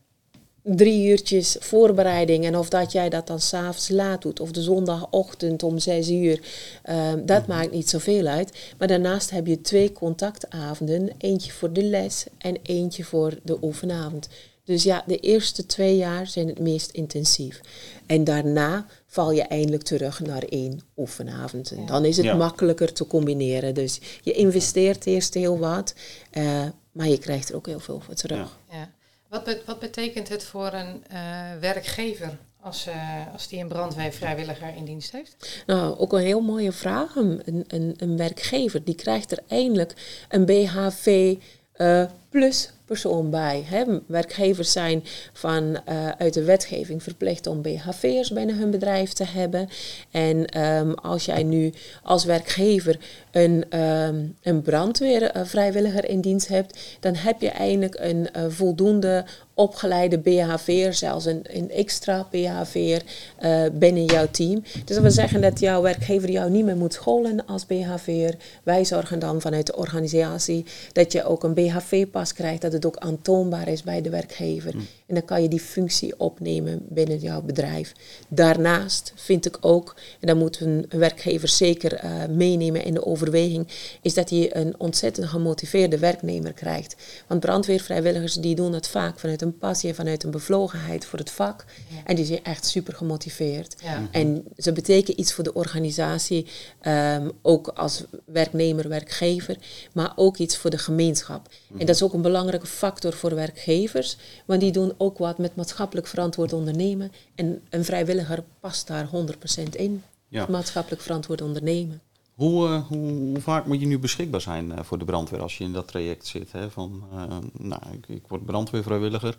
drie 0.63 1.09
uurtjes 1.09 1.57
voorbereiding 1.61 2.45
en 2.45 2.57
of 2.57 2.69
dat 2.69 2.93
jij 2.93 3.09
dat 3.09 3.27
dan 3.27 3.41
s'avonds 3.41 3.89
laat 3.89 4.23
doet 4.23 4.41
of 4.41 4.51
de 4.51 4.63
zondagochtend 4.63 5.63
om 5.63 5.79
zes 5.79 6.11
uur, 6.11 6.41
uh, 6.89 7.13
dat 7.25 7.41
mm 7.41 7.49
maakt 7.51 7.73
niet 7.73 7.89
zoveel 7.89 8.27
uit. 8.27 8.59
Maar 8.79 8.89
daarnaast 8.89 9.31
heb 9.31 9.47
je 9.47 9.61
twee 9.61 9.93
contactavonden, 9.93 11.11
eentje 11.19 11.53
voor 11.53 11.73
de 11.73 11.83
les 11.83 12.25
en 12.39 12.57
eentje 12.63 13.05
voor 13.05 13.39
de 13.43 13.59
oefenavond. 13.63 14.29
Dus 14.65 14.83
ja, 14.83 15.05
de 15.07 15.17
eerste 15.17 15.67
twee 15.67 15.97
jaar 15.97 16.27
zijn 16.27 16.47
het 16.47 16.59
meest 16.59 16.91
intensief. 16.91 17.61
En 18.07 18.25
daarna 18.25 18.87
val 19.07 19.33
je 19.33 19.43
eindelijk 19.43 19.83
terug 19.83 20.21
naar 20.21 20.43
één 20.43 20.81
oefenavond. 20.97 21.71
En 21.71 21.87
dan 21.87 22.05
is 22.05 22.17
het 22.17 22.27
Ja. 22.27 22.35
makkelijker 22.35 22.93
te 22.93 23.07
combineren. 23.07 23.75
Dus 23.75 24.01
je 24.23 24.33
investeert 24.33 25.07
eerst 25.07 25.35
heel 25.35 25.59
wat, 25.59 25.95
eh, 26.31 26.65
maar 26.93 27.09
je 27.09 27.19
krijgt 27.19 27.49
er 27.49 27.57
ook 27.57 27.67
heel 27.67 27.81
veel 27.81 28.01
voor 28.01 28.15
terug. 28.15 28.59
Ja. 28.71 28.77
Ja. 28.77 28.91
Wat, 29.31 29.57
wat 29.67 29.79
betekent 29.79 30.29
het 30.29 30.45
voor 30.45 30.73
een 30.73 31.05
eh, 31.09 31.21
werkgever 31.61 32.39
als, 32.61 32.87
eh, 32.87 33.33
als 33.33 33.49
die 33.49 33.61
een 33.61 33.69
brandweervrijwilliger 33.69 34.75
in 34.77 34.85
dienst 34.85 35.13
heeft? 35.13 35.63
Nou, 35.67 35.99
ook 35.99 36.13
een 36.13 36.21
heel 36.21 36.41
mooie 36.41 36.73
vraag. 36.73 37.17
Een, 37.17 37.65
een, 37.67 37.95
een 37.97 38.17
werkgever 38.17 38.85
die 38.85 38.95
krijgt 38.95 39.33
er 39.33 39.39
eindelijk 39.49 40.25
een 40.29 40.45
BHV 40.45 41.37
eh, 41.73 42.05
plus 42.29 42.71
persoon 42.91 43.31
bij. 43.31 43.65
Hè. 43.67 43.85
Werkgevers 44.07 44.73
zijn 44.73 45.05
van, 45.33 45.81
eh, 45.85 46.09
uit 46.09 46.35
de 46.35 46.45
wetgeving 46.45 47.03
verplicht 47.03 47.47
om 47.47 47.63
BHV'ers 47.63 48.31
binnen 48.31 48.57
hun 48.57 48.71
bedrijf 48.71 49.13
te 49.13 49.25
hebben. 49.25 49.69
En 50.11 50.47
ehm, 50.47 50.91
als 50.93 51.25
jij 51.25 51.43
nu 51.43 51.73
als 52.03 52.25
werkgever 52.25 52.99
een, 53.31 53.65
ehm 53.69 54.27
een 54.43 54.63
brandweervrijwilliger 54.63 56.09
in 56.09 56.21
dienst 56.21 56.49
hebt, 56.49 56.79
dan 57.01 57.15
heb 57.15 57.41
je 57.41 57.49
eigenlijk 57.49 57.97
een 57.99 58.31
eh, 58.33 58.45
voldoende 58.49 59.25
opgeleide 59.55 60.19
BHV'er, 60.19 60.95
zelfs 60.95 61.25
een, 61.25 61.43
een 61.43 61.71
extra 61.71 62.27
BHV'er 62.31 63.03
eh, 63.37 63.63
binnen 63.73 64.05
jouw 64.05 64.27
team. 64.31 64.63
Dus 64.85 64.95
dat 64.95 64.99
wil 64.99 65.11
zeggen 65.11 65.41
dat 65.41 65.61
jouw 65.61 65.83
werkgever 65.83 66.31
jou 66.31 66.51
niet 66.51 66.65
meer 66.65 66.77
moet 66.77 66.95
scholen 66.95 67.47
als 67.47 67.67
BHV'er. 67.67 68.35
Wij 68.63 68.85
zorgen 68.85 69.19
dan 69.19 69.41
vanuit 69.41 69.67
de 69.67 69.77
organisatie 69.77 70.65
dat 70.93 71.13
je 71.13 71.25
ook 71.25 71.45
een 71.45 71.55
BHV-pas 71.55 72.33
krijgt, 72.33 72.63
dat 72.63 72.73
het 72.73 72.87
ook 72.87 72.97
aantoonbaar 72.97 73.69
is 73.69 73.83
bij 73.83 74.03
de 74.03 74.11
werkgever. 74.11 74.75
En 75.07 75.15
dan 75.15 75.25
kan 75.25 75.43
je 75.43 75.49
die 75.49 75.61
functie 75.61 76.15
opnemen 76.19 76.81
binnen 76.89 77.19
jouw 77.19 77.43
bedrijf. 77.43 77.93
Daarnaast 78.29 79.13
vind 79.17 79.47
ik 79.47 79.59
ook, 79.61 79.97
en 80.21 80.27
dat 80.27 80.37
moet 80.37 80.61
een 80.61 80.87
werkgever 80.89 81.49
zeker 81.49 81.95
eh, 81.95 82.11
meenemen 82.29 82.85
in 82.85 82.95
de 82.95 83.07
overweging, 83.07 83.69
is 84.03 84.15
dat 84.15 84.31
hij 84.31 84.57
een 84.57 84.75
ontzettend 84.79 85.27
gemotiveerde 85.27 85.99
werknemer 85.99 86.53
krijgt. 86.53 86.97
Want 87.27 87.41
brandweervrijwilligers 87.41 88.35
die 88.35 88.55
doen 88.55 88.73
het 88.73 88.87
vaak 88.87 89.19
vanuit 89.19 89.40
een 89.41 89.59
passie 89.59 89.89
en 89.89 89.95
vanuit 89.95 90.23
een 90.23 90.31
bevlogenheid 90.31 91.05
voor 91.05 91.19
het 91.19 91.31
vak. 91.31 91.65
En 92.05 92.17
die 92.17 92.25
zijn 92.25 92.45
echt 92.45 92.67
super 92.67 92.95
gemotiveerd. 92.95 93.77
Ja. 93.83 94.09
En 94.11 94.45
ze 94.57 94.73
betekenen 94.73 95.21
iets 95.21 95.33
voor 95.33 95.45
de 95.45 95.53
organisatie, 95.53 96.47
ehm, 96.81 97.29
ook 97.43 97.69
als 97.69 98.05
werknemer, 98.25 98.89
werkgever, 98.89 99.57
maar 99.93 100.13
ook 100.17 100.37
iets 100.37 100.57
voor 100.57 100.71
de 100.71 100.79
gemeenschap. 100.79 101.49
En 101.79 101.87
dat 101.87 101.95
is 101.95 102.03
ook 102.03 102.13
een 102.13 102.23
belangrijke 102.23 102.67
factor 102.67 103.13
voor 103.13 103.35
werkgevers, 103.35 104.17
want 104.47 104.61
die 104.61 104.73
doen 104.73 104.95
ook 104.97 105.19
wat 105.19 105.39
met 105.39 105.57
maatschappelijk 105.57 106.07
verantwoord 106.07 106.53
ondernemen. 106.53 107.13
En 107.35 107.63
een 107.71 107.85
vrijwilliger 107.85 108.45
past 108.61 108.87
daar 108.87 109.07
100% 109.07 109.77
in. 109.77 110.03
Ja. 110.29 110.47
Maatschappelijk 110.49 111.03
verantwoord 111.03 111.43
ondernemen. 111.43 112.01
Hoe, 112.41 112.69
eh, 112.69 112.87
hoe, 112.89 113.11
hoe 113.11 113.41
vaak 113.41 113.67
moet 113.67 113.81
je 113.81 113.87
nu 113.87 113.99
beschikbaar 113.99 114.41
zijn 114.41 114.73
eh, 114.73 114.85
voor 114.85 114.99
de 114.99 115.05
brandweer 115.05 115.43
als 115.43 115.59
je 115.59 115.65
in 115.65 115.73
dat 115.73 115.89
traject 115.89 116.27
zit? 116.27 116.53
Hè? 116.53 116.71
Van, 116.71 117.05
eh, 117.13 117.37
nou, 117.53 117.83
ik, 117.93 118.09
ik 118.09 118.23
word 118.29 118.45
brandweervrijwilliger. 118.45 119.37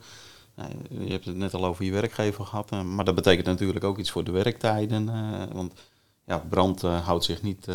Nou, 0.55 0.69
je 1.05 1.11
hebt 1.11 1.25
het 1.25 1.35
net 1.35 1.53
al 1.53 1.65
over 1.65 1.85
je 1.85 1.91
werkgever 1.91 2.45
gehad, 2.45 2.71
eh, 2.71 2.81
maar 2.81 3.05
dat 3.05 3.15
betekent 3.15 3.45
natuurlijk 3.45 3.83
ook 3.83 3.97
iets 3.97 4.11
voor 4.11 4.23
de 4.23 4.31
werktijden. 4.31 5.11
want 5.53 5.73
ja, 6.25 6.43
brand 6.49 6.81
houdt 6.81 7.23
zich 7.23 7.41
niet 7.41 7.67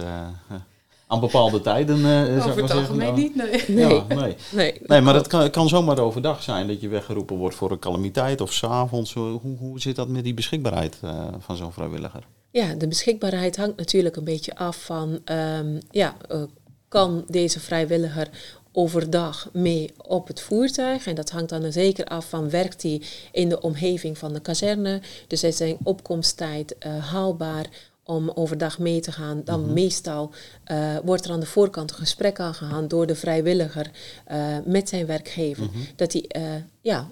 aan 1.06 1.20
bepaalde 1.20 1.60
tijden. 1.60 1.98
ik 2.36 2.44
Over 2.44 2.62
het 2.62 2.70
algemeen 2.70 3.14
niet, 3.14 3.34
nee. 3.34 3.64
Nee. 3.68 3.94
Ja, 3.94 4.04
nee. 4.08 4.36
Nee, 4.52 4.80
nee, 4.86 5.00
maar 5.00 5.14
het 5.14 5.26
kan, 5.26 5.50
kan 5.50 5.68
zomaar 5.68 5.98
overdag 5.98 6.42
zijn 6.42 6.66
dat 6.66 6.80
je 6.80 6.88
weggeroepen 6.88 7.36
wordt 7.36 7.56
voor 7.56 7.70
een 7.70 7.78
calamiteit 7.78 8.40
of 8.40 8.52
s'avonds. 8.52 9.14
Hoe, 9.14 9.40
hoe 9.58 9.80
zit 9.80 9.96
dat 9.96 10.08
met 10.08 10.24
die 10.24 10.34
beschikbaarheid 10.34 11.00
van 11.38 11.56
zo'n 11.56 11.72
vrijwilliger? 11.72 12.26
Ja, 12.56 12.74
de 12.74 12.88
beschikbaarheid 12.88 13.56
hangt 13.56 13.76
natuurlijk 13.76 14.16
een 14.16 14.24
beetje 14.24 14.56
af 14.56 14.84
van, 14.84 15.20
ehm, 15.24 15.80
ja, 15.90 16.16
eh, 16.28 16.42
kan 16.88 17.24
deze 17.28 17.60
vrijwilliger 17.60 18.28
overdag 18.72 19.48
mee 19.52 19.92
op 19.96 20.28
het 20.28 20.40
voertuig? 20.40 21.06
En 21.06 21.14
dat 21.14 21.30
hangt 21.30 21.48
dan 21.48 21.72
zeker 21.72 22.04
af 22.04 22.28
van, 22.28 22.50
werkt 22.50 22.82
hij 22.82 23.02
in 23.32 23.48
de 23.48 23.60
omgeving 23.60 24.18
van 24.18 24.32
de 24.32 24.40
kazerne? 24.40 25.00
Dus 25.26 25.42
is 25.42 25.56
zijn 25.56 25.76
opkomsttijd 25.82 26.78
eh, 26.78 27.10
haalbaar 27.10 27.66
om 28.04 28.30
overdag 28.30 28.78
mee 28.78 29.00
te 29.00 29.12
gaan? 29.12 29.42
Dan 29.44 29.72
meestal 29.72 30.30
eh, 30.64 30.96
wordt 31.04 31.24
er 31.24 31.30
aan 31.30 31.40
de 31.40 31.46
voorkant 31.46 31.90
een 31.90 31.96
gesprek 31.96 32.40
aangegaan 32.40 32.88
door 32.88 33.06
de 33.06 33.14
vrijwilliger 33.14 33.90
met 34.64 34.88
zijn 34.88 35.06
werkgever. 35.06 35.68
Dat 35.96 36.12
hij, 36.12 36.30
ja 36.80 37.08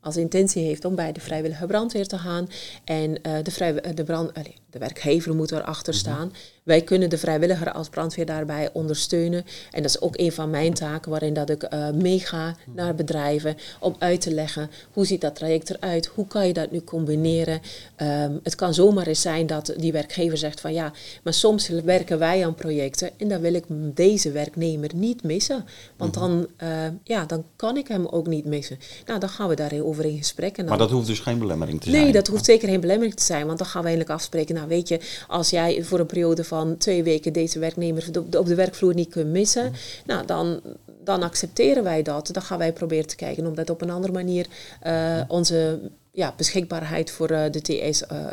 als 0.00 0.16
intentie 0.16 0.64
heeft 0.64 0.84
om 0.84 0.94
bij 0.94 1.12
de 1.12 1.20
vrijwillige 1.20 1.66
brandweer 1.66 2.06
te 2.06 2.18
gaan. 2.18 2.48
En 2.84 3.22
eh, 3.22 3.32
de, 3.42 3.50
vrijwi- 3.50 3.80
eh, 3.80 3.94
de, 3.94 4.04
brand, 4.04 4.34
allee, 4.34 4.54
de 4.70 4.78
werkgever 4.78 5.34
moet 5.34 5.52
erachter 5.52 5.94
staan. 5.94 6.32
Wij 6.62 6.80
kunnen 6.82 7.10
de 7.10 7.18
vrijwilliger 7.18 7.72
als 7.72 7.88
brandweer 7.88 8.26
daarbij 8.26 8.70
ondersteunen. 8.72 9.44
En 9.70 9.82
dat 9.82 9.90
is 9.90 10.00
ook 10.00 10.18
een 10.18 10.32
van 10.32 10.50
mijn 10.50 10.74
taken 10.74 11.10
waarin 11.10 11.34
dat 11.34 11.50
ik 11.50 11.62
eh, 11.62 11.90
meega 11.90 12.56
naar 12.74 12.94
bedrijven 12.94 13.56
om 13.80 13.96
uit 13.98 14.20
te 14.20 14.34
leggen 14.34 14.70
hoe 14.92 15.06
ziet 15.06 15.20
dat 15.20 15.34
traject 15.34 15.70
eruit, 15.70 16.06
hoe 16.06 16.26
kan 16.26 16.46
je 16.46 16.52
dat 16.52 16.70
nu 16.70 16.80
combineren. 16.80 17.60
Ehm, 17.96 18.32
het 18.42 18.54
kan 18.54 18.74
zomaar 18.74 19.06
eens 19.06 19.20
zijn 19.20 19.46
dat 19.46 19.74
die 19.76 19.92
werkgever 19.92 20.38
zegt 20.38 20.60
van 20.60 20.72
ja, 20.72 20.92
maar 21.22 21.34
soms 21.34 21.68
werken 21.68 22.18
wij 22.18 22.46
aan 22.46 22.54
projecten 22.54 23.10
en 23.16 23.28
dan 23.28 23.40
wil 23.40 23.54
ik 23.54 23.64
deze 23.94 24.30
werknemer 24.30 24.90
niet 24.94 25.22
missen. 25.22 25.64
Want 25.96 26.14
dan, 26.14 26.46
eh, 26.56 26.68
ja, 27.04 27.24
dan 27.24 27.44
kan 27.56 27.76
ik 27.76 27.88
hem 27.88 28.06
ook 28.06 28.26
niet 28.26 28.44
missen. 28.44 28.78
Nou, 29.06 29.20
dan 29.20 29.28
gaan 29.28 29.48
we 29.48 29.54
in 29.98 30.16
gesprek. 30.16 30.50
En 30.50 30.56
dan 30.56 30.66
Maar 30.66 30.78
dat 30.78 30.90
hoeft 30.90 31.06
dus 31.06 31.18
geen 31.18 31.38
belemmering 31.38 31.80
te 31.80 31.90
zijn. 31.90 32.02
Nee, 32.02 32.12
dat 32.12 32.26
hoeft 32.26 32.44
zeker 32.44 32.68
geen 32.68 32.80
belemmering 32.80 33.14
te 33.14 33.22
zijn. 33.22 33.46
Want 33.46 33.58
dan 33.58 33.66
gaan 33.66 33.82
we 33.82 33.88
eigenlijk 33.88 34.18
afspreken. 34.18 34.54
Nou, 34.54 34.68
weet 34.68 34.88
je, 34.88 35.00
als 35.28 35.50
jij 35.50 35.82
voor 35.82 35.98
een 35.98 36.06
periode 36.06 36.44
van 36.44 36.76
twee 36.76 37.02
weken 37.02 37.32
deze 37.32 37.58
werknemer 37.58 38.06
op 38.16 38.32
de, 38.32 38.38
op 38.38 38.46
de 38.46 38.54
werkvloer 38.54 38.94
niet 38.94 39.10
kunt 39.10 39.30
missen, 39.30 39.72
nou, 40.06 40.26
dan, 40.26 40.60
dan 41.04 41.22
accepteren 41.22 41.82
wij 41.82 42.02
dat. 42.02 42.28
Dan 42.32 42.42
gaan 42.42 42.58
wij 42.58 42.72
proberen 42.72 43.06
te 43.06 43.16
kijken 43.16 43.46
om 43.46 43.54
dat 43.54 43.70
op 43.70 43.82
een 43.82 43.90
andere 43.90 44.12
manier 44.12 44.46
eh, 44.80 45.20
onze 45.28 45.80
ja, 46.12 46.34
beschikbaarheid 46.36 47.10
voor 47.10 47.30
eh, 47.30 47.50
de 47.50 47.60
TS 47.60 48.06
eh, 48.06 48.26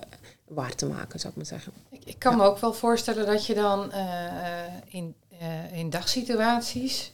waar 0.47 0.75
te 0.75 0.85
maken, 0.85 1.19
zou 1.19 1.31
ik 1.31 1.37
maar 1.37 1.45
zeggen. 1.45 1.73
Ik, 1.89 2.05
ik 2.05 2.19
kan 2.19 2.37
me 2.37 2.43
ook 2.43 2.57
wel 2.57 2.73
voorstellen 2.73 3.25
dat 3.25 3.45
je 3.45 3.53
dan 3.53 3.91
eh, 3.91 4.05
in, 4.87 5.15
eh, 5.39 5.77
in 5.77 5.89
dagsituaties 5.89 7.11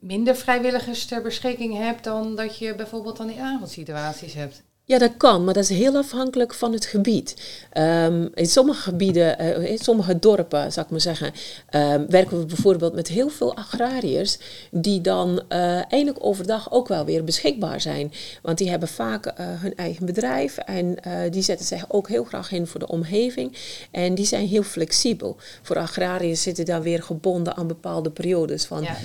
minder 0.00 0.36
vrijwilligers 0.36 1.06
ter 1.06 1.22
beschikking 1.22 1.76
hebt 1.76 2.04
dan 2.04 2.36
dat 2.36 2.58
je 2.58 2.74
bijvoorbeeld 2.74 3.16
dan 3.16 3.30
in 3.30 3.40
avondsituaties 3.40 4.34
hebt. 4.34 4.62
Ja, 4.90 4.98
dat 4.98 5.16
kan, 5.16 5.44
maar 5.44 5.54
dat 5.54 5.62
is 5.62 5.78
heel 5.78 5.96
afhankelijk 5.96 6.54
van 6.54 6.72
het 6.72 6.86
gebied. 6.86 7.36
Ehm, 7.72 8.28
in 8.34 8.46
sommige 8.46 8.80
gebieden, 8.80 9.38
eh, 9.38 9.70
in 9.70 9.78
sommige 9.78 10.18
dorpen, 10.18 10.72
zou 10.72 10.86
ik 10.86 10.92
maar 10.92 11.00
zeggen, 11.00 11.32
ehm, 11.68 12.04
werken 12.08 12.38
we 12.38 12.46
bijvoorbeeld 12.46 12.94
met 12.94 13.08
heel 13.08 13.28
veel 13.28 13.56
agrariërs 13.56 14.38
die 14.70 15.00
dan 15.00 15.42
eh, 15.48 15.60
eigenlijk 15.74 16.16
overdag 16.18 16.72
ook 16.72 16.88
wel 16.88 17.04
weer 17.04 17.24
beschikbaar 17.24 17.80
zijn. 17.80 18.12
Want 18.42 18.58
die 18.58 18.70
hebben 18.70 18.88
vaak 18.88 19.26
eh, 19.26 19.46
hun 19.48 19.74
eigen 19.74 20.06
bedrijf 20.06 20.56
en 20.58 20.96
die 21.30 21.42
zetten 21.42 21.66
zich 21.66 21.84
ook 21.88 22.08
heel 22.08 22.24
graag 22.24 22.52
in 22.52 22.66
voor 22.66 22.80
de 22.80 22.88
omgeving. 22.88 23.56
En 23.90 24.14
die 24.14 24.26
zijn 24.26 24.46
heel 24.46 24.62
flexibel. 24.62 25.36
Voor 25.62 25.78
agrariërs 25.78 26.42
zitten 26.42 26.64
dan 26.64 26.82
weer 26.82 27.02
gebonden 27.02 27.56
aan 27.56 27.66
bepaalde 27.66 28.10
periodes 28.10 28.64
van 28.64 28.82
Ja, 28.82 28.96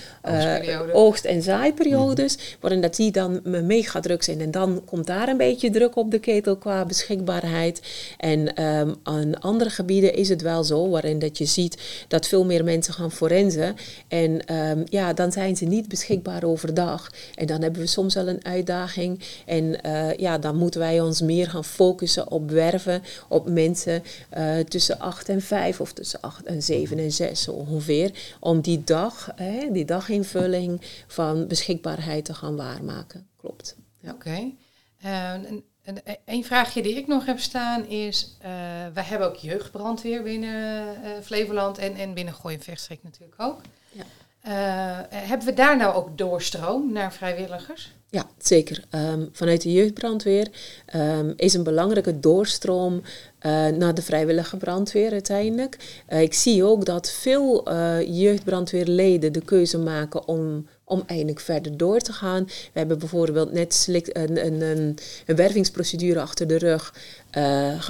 oogst- 0.91 1.25
en 1.25 1.41
zaaiperiodes, 1.41 2.37
waarin 2.59 2.81
dat 2.81 2.95
die 2.95 3.11
dan 3.11 3.41
mega 3.43 3.99
druk 3.99 4.23
zijn. 4.23 4.41
En 4.41 4.51
dan 4.51 4.81
komt 4.85 5.07
daar 5.07 5.27
een 5.27 5.37
beetje 5.37 5.73
druk 5.75 5.95
op 5.95 6.11
de 6.11 6.19
ketel 6.19 6.57
qua 6.57 6.85
beschikbaarheid. 6.85 7.81
En 8.17 8.55
ehm, 8.55 8.93
aan 9.03 9.39
andere 9.39 9.69
gebieden 9.69 10.13
is 10.13 10.29
het 10.29 10.41
wel 10.41 10.63
zo, 10.63 10.89
waarin 10.89 11.19
dat 11.19 11.38
je 11.38 11.45
ziet 11.45 12.05
dat 12.07 12.27
veel 12.27 12.45
meer 12.45 12.63
mensen 12.63 12.93
gaan 12.93 13.11
forensen. 13.11 13.75
En 14.07 14.45
ehm, 14.45 14.83
ja, 14.89 15.13
dan 15.13 15.31
zijn 15.31 15.57
ze 15.57 15.65
niet 15.65 15.88
beschikbaar 15.88 16.43
overdag. 16.43 17.11
En 17.35 17.45
dan 17.45 17.61
hebben 17.61 17.81
we 17.81 17.88
soms 17.88 18.13
wel 18.13 18.27
een 18.27 18.45
uitdaging. 18.45 19.19
En 19.45 19.81
eh, 19.81 20.13
ja, 20.13 20.38
dan 20.38 20.55
moeten 20.55 20.79
wij 20.79 21.01
ons 21.01 21.21
meer 21.21 21.49
gaan 21.49 21.65
focussen 21.65 22.31
op 22.31 22.51
werven, 22.51 23.03
op 23.27 23.49
mensen 23.49 24.03
eh, 24.29 24.59
tussen 24.59 24.99
8 24.99 25.29
en 25.29 25.41
5 25.41 25.81
of 25.81 25.93
tussen 25.93 26.21
8 26.21 26.45
en 26.45 26.63
7 26.63 26.97
en 26.97 27.11
6 27.11 27.41
zo 27.41 27.51
ongeveer. 27.51 28.11
Om 28.39 28.61
die 28.61 28.83
dag, 28.83 29.31
hè, 29.35 29.71
die 29.71 29.85
daginvulling 29.85 30.81
van 31.07 31.47
beschikbaarheid 31.47 32.25
te 32.25 32.33
gaan 32.33 32.55
waarmaken. 32.55 33.27
Klopt. 33.38 33.75
Ja. 33.99 34.11
Oké. 34.11 34.51
Een, 35.11 35.63
een, 35.83 35.99
een 36.25 36.43
vraagje 36.43 36.81
die 36.81 36.95
ik 36.95 37.07
nog 37.07 37.25
heb 37.25 37.39
staan 37.39 37.85
is, 37.87 38.37
eh 38.41 38.49
wij 38.93 39.03
hebben 39.03 39.27
ook 39.27 39.35
jeugdbrandweer 39.35 40.23
binnen 40.23 40.87
eh, 41.03 41.11
Flevoland 41.23 41.77
en, 41.77 41.95
en 41.95 42.13
binnen 42.13 42.33
Gooi 42.33 42.55
en 42.55 42.61
Vechtstreek 42.61 43.03
natuurlijk 43.03 43.41
ook. 43.41 43.61
Ja. 43.91 44.03
Eh, 44.41 45.17
hebben 45.27 45.47
we 45.47 45.53
daar 45.53 45.77
nou 45.77 45.95
ook 45.95 46.17
doorstroom 46.17 46.91
naar 46.91 47.13
vrijwilligers? 47.13 47.93
Ja, 48.09 48.27
zeker. 48.37 48.83
Ehm, 48.89 49.25
vanuit 49.31 49.61
de 49.61 49.71
jeugdbrandweer 49.71 50.47
ehm, 50.85 51.33
is 51.35 51.53
een 51.53 51.63
belangrijke 51.63 52.19
doorstroom 52.19 53.01
eh, 53.39 53.67
naar 53.67 53.93
de 53.93 54.01
vrijwillige 54.01 54.57
brandweer 54.57 55.11
uiteindelijk. 55.11 56.03
Eh, 56.05 56.21
ik 56.21 56.33
zie 56.33 56.63
ook 56.63 56.85
dat 56.85 57.11
veel 57.11 57.65
eh, 57.65 58.19
jeugdbrandweerleden 58.21 59.33
de 59.33 59.41
keuze 59.41 59.77
maken 59.77 60.27
om 60.27 60.67
om 60.85 61.03
eindelijk 61.05 61.39
verder 61.39 61.77
door 61.77 61.99
te 61.99 62.13
gaan. 62.13 62.43
We 62.45 62.79
hebben 62.79 62.99
bijvoorbeeld 62.99 63.51
net 63.51 63.87
een, 64.13 64.45
een, 64.45 64.61
een, 64.61 64.97
een 65.25 65.35
wervingsprocedure 65.35 66.21
achter 66.21 66.47
de 66.47 66.57
rug 66.57 66.93
uh, 67.37 67.81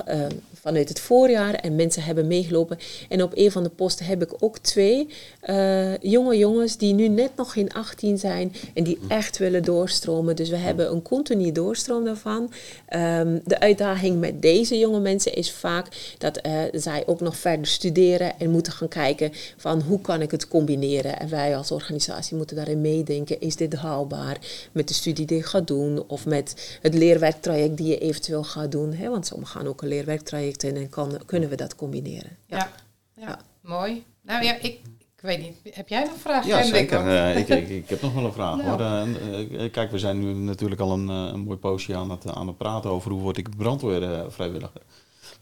vanuit 0.66 0.90
het 0.90 1.00
voorjaar 1.00 1.54
en 1.54 1.76
mensen 1.76 2.04
hebben 2.04 2.28
meegelopen. 2.28 2.78
En 3.10 3.24
op 3.24 3.32
een 3.36 3.52
van 3.52 3.64
de 3.64 3.70
posten 3.70 4.06
heb 4.06 4.22
ik 4.22 4.34
ook 4.40 4.58
twee 4.58 5.08
uh, 5.50 5.98
jonge 5.98 6.38
jongens 6.38 6.78
die 6.78 6.94
nu 6.94 7.08
net 7.08 7.32
nog 7.36 7.54
geen 7.54 7.74
18 7.74 8.18
zijn 8.18 8.54
en 8.74 8.84
die 8.84 9.00
echt 9.08 9.38
willen 9.38 9.64
doorstromen. 9.64 10.36
Dus 10.36 10.50
we 10.50 10.56
hebben 10.56 10.92
een 10.92 11.02
continu 11.02 11.52
doorstroom 11.52 12.06
daarvan. 12.06 12.52
Um, 12.96 13.42
de 13.44 13.60
uitdaging 13.60 14.20
met 14.20 14.42
deze 14.42 14.78
jonge 14.78 15.00
mensen 15.00 15.34
is 15.34 15.52
vaak 15.52 16.16
dat 16.18 16.40
zij 16.72 17.04
ook 17.06 17.20
nog 17.20 17.38
verder 17.38 17.68
studeren 17.68 18.40
en 18.40 18.50
moeten 18.50 18.74
gaan 18.74 18.88
kijken 18.88 19.32
van 19.58 19.82
hoe 19.82 20.02
kan 20.02 20.22
ik 20.22 20.32
het 20.32 20.48
combineren. 20.48 21.20
En 21.20 21.30
wij 21.30 21.58
als 21.58 21.72
organisatie 21.72 22.38
moeten 22.38 22.56
daarin 22.56 22.82
meedenken. 22.82 23.42
Is 23.42 23.56
dit 23.56 23.74
haalbaar 23.74 24.38
met 24.72 24.88
de 24.88 24.94
studie 24.94 25.26
die 25.26 25.38
je 25.38 25.44
gaat 25.44 25.68
doen 25.68 26.04
of 26.08 26.26
met 26.26 26.78
het 26.82 26.94
leerwerktraject 26.94 27.78
die 27.78 27.88
je 27.88 27.98
eventueel 27.98 28.44
gaat 28.44 28.72
doen. 28.72 28.94
Hè? 28.94 29.10
Want 29.10 29.28
sommigen 29.28 29.60
gaan 29.60 29.68
ook 29.68 29.82
een 29.82 29.88
leerwerktraject 29.88 30.55
in 30.64 30.76
en 30.76 30.90
kan, 30.90 31.20
kunnen 31.26 31.50
we 31.50 31.56
dat 31.56 31.76
combineren. 31.76 32.38
Ja, 32.46 32.70
ja, 33.16 33.40
mooi. 33.62 34.06
Nou 34.22 34.44
ja, 34.44 34.54
ik, 34.54 34.64
ik 34.64 35.22
weet 35.22 35.42
niet. 35.42 35.76
Heb 35.76 35.88
jij 35.88 36.04
nog 36.04 36.18
vragen? 36.18 36.50
Ja, 36.50 36.64
zeker. 36.64 37.06
Uh, 37.06 37.38
ik, 37.38 37.48
ik, 37.48 37.70
ik, 37.70 37.90
heb 37.90 38.02
nog 38.02 38.14
wel 38.14 38.26
een 38.26 38.34
vraag. 38.34 38.58
Nou. 38.58 38.82
Hoor. 38.82 39.08
Uh, 39.52 39.72
kijk, 39.72 39.92
we 39.92 40.00
zijn 40.00 40.20
nu 40.20 40.34
natuurlijk 40.34 40.82
al 40.82 40.92
een, 40.92 41.08
een 41.08 41.40
mooi 41.40 41.58
poosje 41.58 41.96
aan 41.96 42.12
het, 42.12 42.28
aan 42.28 42.48
het 42.48 42.58
praten 42.58 42.90
over 42.90 43.12
hoe 43.12 43.22
word 43.22 43.38
ik 43.38 43.58
brandweer 43.58 44.32
vrijwilliger. 44.32 44.82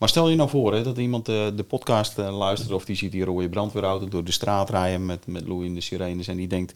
Maar 0.03 0.09
stel 0.09 0.29
je 0.29 0.35
nou 0.35 0.49
voor 0.49 0.73
hè, 0.73 0.83
dat 0.83 0.97
iemand 0.97 1.29
uh, 1.29 1.47
de 1.55 1.63
podcast 1.63 2.19
uh, 2.19 2.37
luistert 2.37 2.71
of 2.71 2.85
die 2.85 2.95
ziet 2.95 3.11
die 3.11 3.23
rode 3.23 3.49
brandweerauto 3.49 4.07
door 4.07 4.23
de 4.23 4.31
straat 4.31 4.69
rijden 4.69 5.05
met, 5.05 5.27
met 5.27 5.47
loeiende 5.47 5.81
sirenes 5.81 6.27
en 6.27 6.37
die 6.37 6.47
denkt, 6.47 6.73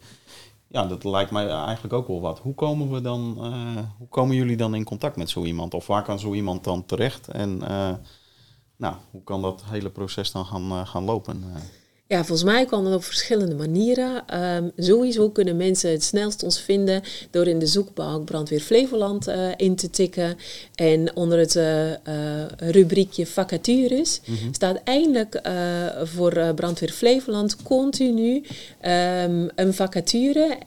ja, 0.66 0.86
dat 0.86 1.04
lijkt 1.04 1.30
mij 1.30 1.48
eigenlijk 1.48 1.94
ook 1.94 2.06
wel 2.06 2.20
wat. 2.20 2.38
Hoe 2.38 2.54
komen 2.54 2.90
we 2.90 3.00
dan, 3.00 3.36
uh, 3.40 3.82
hoe 3.98 4.08
komen 4.08 4.36
jullie 4.36 4.56
dan 4.56 4.74
in 4.74 4.84
contact 4.84 5.16
met 5.16 5.30
zo 5.30 5.44
iemand? 5.44 5.74
Of 5.74 5.86
waar 5.86 6.02
kan 6.02 6.18
zo 6.18 6.34
iemand 6.34 6.64
dan 6.64 6.86
terecht? 6.86 7.28
En 7.28 7.62
nou, 8.78 8.96
hoe 9.10 9.22
kan 9.22 9.42
dat 9.42 9.62
hele 9.64 9.90
proces 9.90 10.32
dan 10.32 10.44
gaan, 10.46 10.86
gaan 10.86 11.04
lopen? 11.04 11.44
Ja, 12.10 12.24
volgens 12.24 12.42
mij 12.42 12.64
kan 12.64 12.84
dat 12.84 12.94
op 12.94 13.04
verschillende 13.04 13.54
manieren. 13.54 14.42
Um, 14.56 14.72
sowieso 14.76 15.30
kunnen 15.30 15.56
mensen 15.56 15.90
het 15.90 16.02
snelst 16.02 16.42
ons 16.42 16.60
vinden 16.60 17.02
door 17.30 17.46
in 17.46 17.58
de 17.58 17.66
zoekbalk 17.66 18.24
Brandweer 18.24 18.60
Flevoland 18.60 19.28
uh, 19.28 19.48
in 19.56 19.76
te 19.76 19.90
tikken. 19.90 20.36
En 20.74 21.16
onder 21.16 21.38
het 21.38 21.54
uh, 21.54 21.90
uh, 21.90 21.94
rubriekje 22.58 23.26
vacatures 23.26 24.20
mm-hmm. 24.24 24.54
staat 24.54 24.80
eindelijk 24.84 25.40
voor 26.02 26.54
Brandweer 26.54 26.90
Flevoland 26.90 27.62
continu 27.62 28.34
um, 28.34 29.50
een 29.54 29.74
vacature 29.74 30.58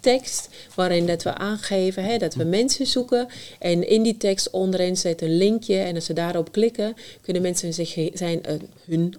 tekst 0.00 0.48
waarin 0.74 1.06
dat 1.06 1.22
we 1.22 1.34
aangeven 1.34 2.04
hè, 2.04 2.18
dat 2.18 2.34
we 2.34 2.44
mensen 2.44 2.86
zoeken. 2.86 3.26
En 3.58 3.88
in 3.88 4.02
die 4.02 4.16
tekst 4.16 4.50
onderin 4.50 4.96
zit 4.96 5.22
een 5.22 5.36
linkje 5.36 5.76
en 5.76 5.94
als 5.94 6.04
ze 6.04 6.12
daarop 6.12 6.52
klikken 6.52 6.94
kunnen 7.20 7.42
mensen 7.42 7.74
zich 7.74 8.10
zijn, 8.12 8.40
hun 8.86 9.14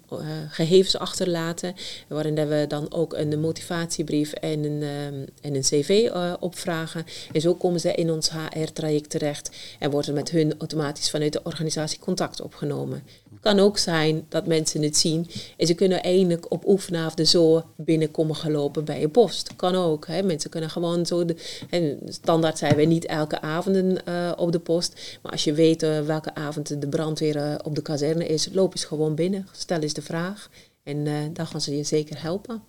gegevens 0.50 0.98
achterlaten 0.98 1.65
waarin 2.08 2.34
we 2.34 2.64
dan 2.68 2.92
ook 2.92 3.14
een 3.14 3.40
motivatiebrief 3.40 4.32
en 4.32 4.64
een, 4.64 4.82
ehm, 4.82 5.26
en 5.40 5.54
een 5.54 5.62
cv 5.62 6.08
uh, 6.14 6.34
opvragen. 6.40 7.04
En 7.32 7.40
zo 7.40 7.54
komen 7.54 7.80
ze 7.80 7.94
in 7.94 8.10
ons 8.10 8.30
HR-traject 8.30 9.10
terecht 9.10 9.50
en 9.78 9.90
wordt 9.90 10.12
met 10.12 10.30
hun 10.30 10.54
automatisch 10.58 11.10
vanuit 11.10 11.32
de 11.32 11.42
organisatie 11.42 11.98
contact 11.98 12.40
opgenomen. 12.40 13.02
Het 13.30 13.40
kan 13.40 13.58
ook 13.58 13.78
zijn 13.78 14.26
dat 14.28 14.46
mensen 14.46 14.82
het 14.82 14.96
zien 14.96 15.26
en 15.56 15.66
ze 15.66 15.74
kunnen 15.74 16.02
eindelijk 16.02 16.50
op 16.52 16.66
oefenavonden 16.66 17.26
zo 17.26 17.64
binnenkomen 17.76 18.36
gelopen 18.36 18.84
bij 18.84 19.00
je 19.00 19.08
post. 19.08 19.56
Kan 19.56 19.74
ook. 19.74 20.06
Hè. 20.06 20.22
Mensen 20.22 20.50
kunnen 20.50 20.70
gewoon 20.70 21.06
zo. 21.06 21.24
De, 21.24 21.36
en 21.70 21.98
standaard 22.08 22.58
zijn 22.58 22.76
we 22.76 22.82
niet 22.82 23.06
elke 23.06 23.40
avond 23.40 23.76
uh, 23.76 24.32
op 24.36 24.52
de 24.52 24.58
post. 24.58 25.18
Maar 25.22 25.32
als 25.32 25.44
je 25.44 25.52
weet 25.52 25.82
uh, 25.82 26.00
welke 26.00 26.34
avond 26.34 26.80
de 26.80 26.88
brandweer 26.88 27.60
op 27.64 27.74
de 27.74 27.82
kazerne 27.82 28.26
is, 28.26 28.48
loop 28.52 28.72
eens 28.72 28.84
gewoon 28.84 29.14
binnen. 29.14 29.48
Stel 29.52 29.80
eens 29.80 29.92
de 29.92 30.02
vraag. 30.02 30.48
En 30.86 31.06
uh, 31.06 31.14
daar 31.32 31.46
gaan 31.46 31.60
ze 31.60 31.76
je 31.76 31.84
zeker 31.84 32.22
helpen. 32.22 32.62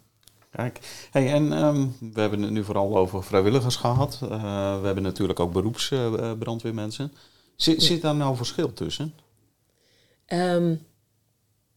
Kijk, 0.52 0.80
hey, 1.12 1.32
en 1.34 1.64
um, 1.64 1.96
we 2.14 2.20
hebben 2.20 2.42
het 2.42 2.52
nu 2.52 2.64
vooral 2.64 2.98
over 2.98 3.24
vrijwilligers 3.24 3.76
gehad. 3.76 4.20
Uh, 4.24 4.30
we 4.80 4.86
hebben 4.86 5.04
natuurlijk 5.04 5.40
ook 5.40 5.54
beroepsbrandweermensen. 5.54 7.12
Uh, 7.14 7.20
zit, 7.56 7.84
zit 7.84 8.02
daar 8.02 8.16
nou 8.16 8.36
verschil 8.36 8.74
tussen? 8.74 9.14
Um, 10.28 10.80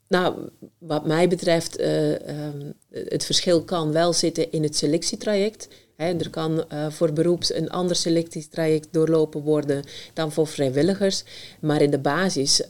nou, 0.09 0.49
wat 0.79 1.07
mij 1.07 1.29
betreft, 1.29 1.81
um, 1.81 2.73
het 2.91 3.25
verschil 3.25 3.65
kan 3.65 3.93
wel 3.93 4.13
zitten 4.13 4.53
in 4.53 4.63
het 4.63 4.77
selectietraject. 4.77 5.69
He, 5.97 6.15
er 6.19 6.31
kan 6.31 6.65
voor 6.89 7.13
beroeps 7.13 7.55
een 7.55 7.71
ander 7.71 7.97
selectietraject 7.97 8.89
doorlopen 8.91 9.43
worden 9.43 9.85
dan 10.13 10.33
voor 10.33 10.47
vrijwilligers. 10.47 11.25
Maar 11.61 11.83
in 11.83 11.91
de 11.91 11.99
basis, 11.99 12.63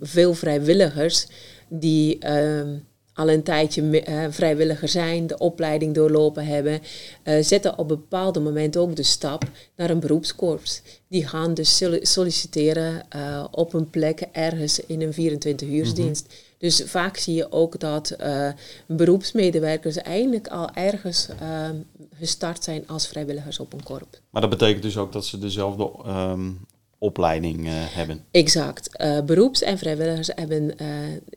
veel 0.00 0.34
vrijwilligers 0.34 1.26
die 1.68 2.18
al 3.18 3.30
een 3.30 3.42
tijdje 3.42 3.82
uh, 3.82 4.24
vrijwilliger 4.30 4.88
zijn, 4.88 5.26
de 5.26 5.38
opleiding 5.38 5.94
doorlopen 5.94 6.46
hebben, 6.46 6.80
uh, 7.24 7.42
zetten 7.42 7.72
op 7.72 7.78
een 7.78 7.86
bepaald 7.86 8.42
moment 8.42 8.76
ook 8.76 8.96
de 8.96 9.02
stap 9.02 9.44
naar 9.76 9.90
een 9.90 10.00
beroepskorps. 10.00 10.82
Die 11.08 11.26
gaan 11.26 11.54
dus 11.54 11.82
solliciteren 12.00 13.02
uh, 13.16 13.44
op 13.50 13.74
een 13.74 13.90
plek 13.90 14.20
ergens 14.32 14.80
in 14.80 15.02
een 15.02 15.12
24-uursdienst. 15.12 16.26
Mm 16.28 16.46
Dus 16.58 16.82
vaak 16.86 17.16
zie 17.16 17.34
je 17.34 17.52
ook 17.52 17.80
dat 17.80 18.16
beroepsmedewerkers 18.86 19.96
eigenlijk 19.96 20.48
al 20.48 20.70
ergens 20.74 21.28
gestart 22.18 22.64
zijn 22.64 22.84
als 22.86 23.06
vrijwilligers 23.06 23.58
op 23.58 23.72
een 23.72 23.82
korps. 23.82 24.20
Maar 24.30 24.40
dat 24.40 24.50
betekent 24.50 24.82
dus 24.82 24.96
ook 24.96 25.12
dat 25.12 25.26
ze 25.26 25.38
dezelfde 25.38 25.90
um, 26.06 26.66
opleiding 26.98 27.66
uh, 27.66 27.72
hebben. 27.72 28.24
Exact. 28.30 28.90
Uh, 29.00 29.20
beroeps- 29.20 29.62
en 29.62 29.78
vrijwilligers 29.78 30.30
hebben 30.34 30.74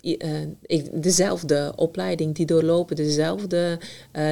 uh, 0.02 0.88
dezelfde 0.92 1.74
opleiding, 1.76 2.36
die 2.36 2.46
doorlopen 2.46 2.96
dezelfde 2.96 3.80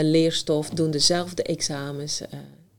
leerstof, 0.02 0.70
doen 0.70 0.92
dezelfde 0.92 1.44
examens. 1.44 2.22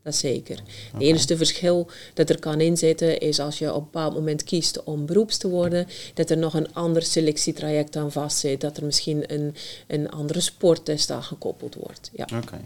dat 0.03 0.15
zeker. 0.15 0.63
Het 0.93 1.03
enige 1.03 1.37
verschil 1.37 1.91
dat 2.15 2.31
er 2.31 2.39
kan 2.39 2.61
inzitten 2.61 3.19
is 3.19 3.41
als 3.41 3.59
je 3.59 3.69
op 3.69 3.77
een 3.77 3.85
bepaald 3.85 4.15
moment 4.15 4.45
kiest 4.45 4.85
om 4.85 5.07
beroeps 5.07 5.37
te 5.37 5.49
worden, 5.49 5.87
dat 6.15 6.31
er 6.31 6.39
nog 6.39 6.55
een 6.55 6.75
ander 6.75 7.03
selectietraject 7.03 7.97
aan 7.97 8.13
vastzit, 8.13 8.61
dat 8.61 8.77
er 8.77 8.85
misschien 8.85 9.33
een, 9.33 9.55
een 9.87 10.11
andere 10.11 10.41
sporttest 10.41 11.11
aan 11.11 11.23
gekoppeld 11.23 11.75
wordt. 11.75 12.11
Ja. 12.13 12.29
Oké. 12.37 12.61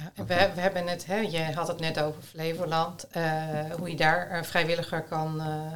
Ja, 0.00 0.24
we, 0.24 0.50
we, 0.54 0.60
hebben 0.60 0.86
het, 0.86 1.06
hè, 1.06 1.16
je 1.16 1.52
had 1.54 1.68
het 1.68 1.80
net 1.80 2.00
over 2.00 2.22
Flevoland, 2.22 3.06
uh, 3.16 3.74
hoe 3.78 3.90
je 3.90 3.96
daar 3.96 4.46
vrijwilliger 4.46 5.02
kan, 5.02 5.36
uh, 5.36 5.72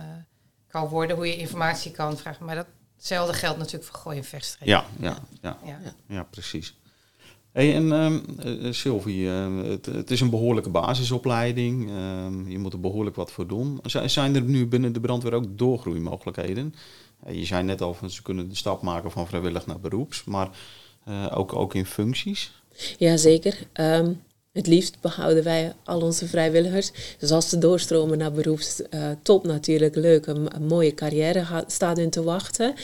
kan 0.69 0.89
worden, 0.89 1.17
hoe 1.17 1.27
je 1.27 1.37
informatie 1.37 1.91
kan 1.91 2.17
vragen. 2.17 2.47
Maar 2.47 2.67
datzelfde 2.97 3.35
geldt 3.35 3.59
natuurlijk 3.59 3.85
voor 3.85 4.01
Gooi 4.01 4.17
en 4.17 4.25
Vechtstreek. 4.25 4.69
Ja, 4.69 4.85
ja, 4.99 5.17
ja, 5.43 5.59
ja. 5.65 5.79
ja 6.07 6.23
precies. 6.23 6.77
Hey, 7.53 7.75
en 7.75 7.85
uh, 8.47 8.73
Sylvie, 8.73 9.29
het, 9.29 9.87
het, 9.87 10.11
is 10.11 10.21
een 10.21 10.31
behoorlijke 10.31 10.71
basisopleiding. 10.71 11.91
Ehm, 11.91 12.49
je 12.49 12.59
moet 12.59 12.73
er 12.73 12.81
behoorlijk 12.81 13.17
wat 13.17 13.33
voor 13.33 13.47
doen. 13.47 13.81
Zijn 13.85 14.35
er 14.35 14.43
nu 14.43 14.67
binnen 14.67 14.93
de 14.93 15.01
brandweer 15.01 15.33
ook 15.33 15.59
doorgroeimogelijkheden? 15.59 16.75
je 17.29 17.45
zei 17.45 17.63
net 17.63 17.81
al, 17.81 17.95
van 17.95 18.11
ze 18.11 18.23
kunnen 18.23 18.49
de 18.49 18.55
stap 18.55 18.83
maken 18.83 19.11
van 19.11 19.27
vrijwillig 19.27 19.67
naar 19.67 19.81
beroeps, 19.81 20.25
maar 20.25 20.49
ook, 21.31 21.53
ook 21.53 21.75
in 21.75 21.87
functies? 21.87 22.53
Jazeker. 22.99 23.57
Um, 23.81 24.23
het 24.55 24.67
liefst 24.67 25.01
behouden 25.01 25.45
wij 25.45 25.73
al 25.85 26.01
onze 26.01 26.27
vrijwilligers. 26.27 26.91
Dus 27.19 27.31
als 27.31 27.49
ze 27.49 27.59
doorstromen 27.59 28.19
naar 28.19 28.33
beroeps, 28.33 28.81
uh, 28.81 29.07
top 29.23 29.47
natuurlijk, 29.47 29.95
leuk. 29.95 30.27
Een, 30.27 30.49
mooie 30.61 30.95
carrière 30.95 31.65
staat 31.67 31.97
hun 31.97 32.11
te 32.11 32.23
wachten. 32.23 32.75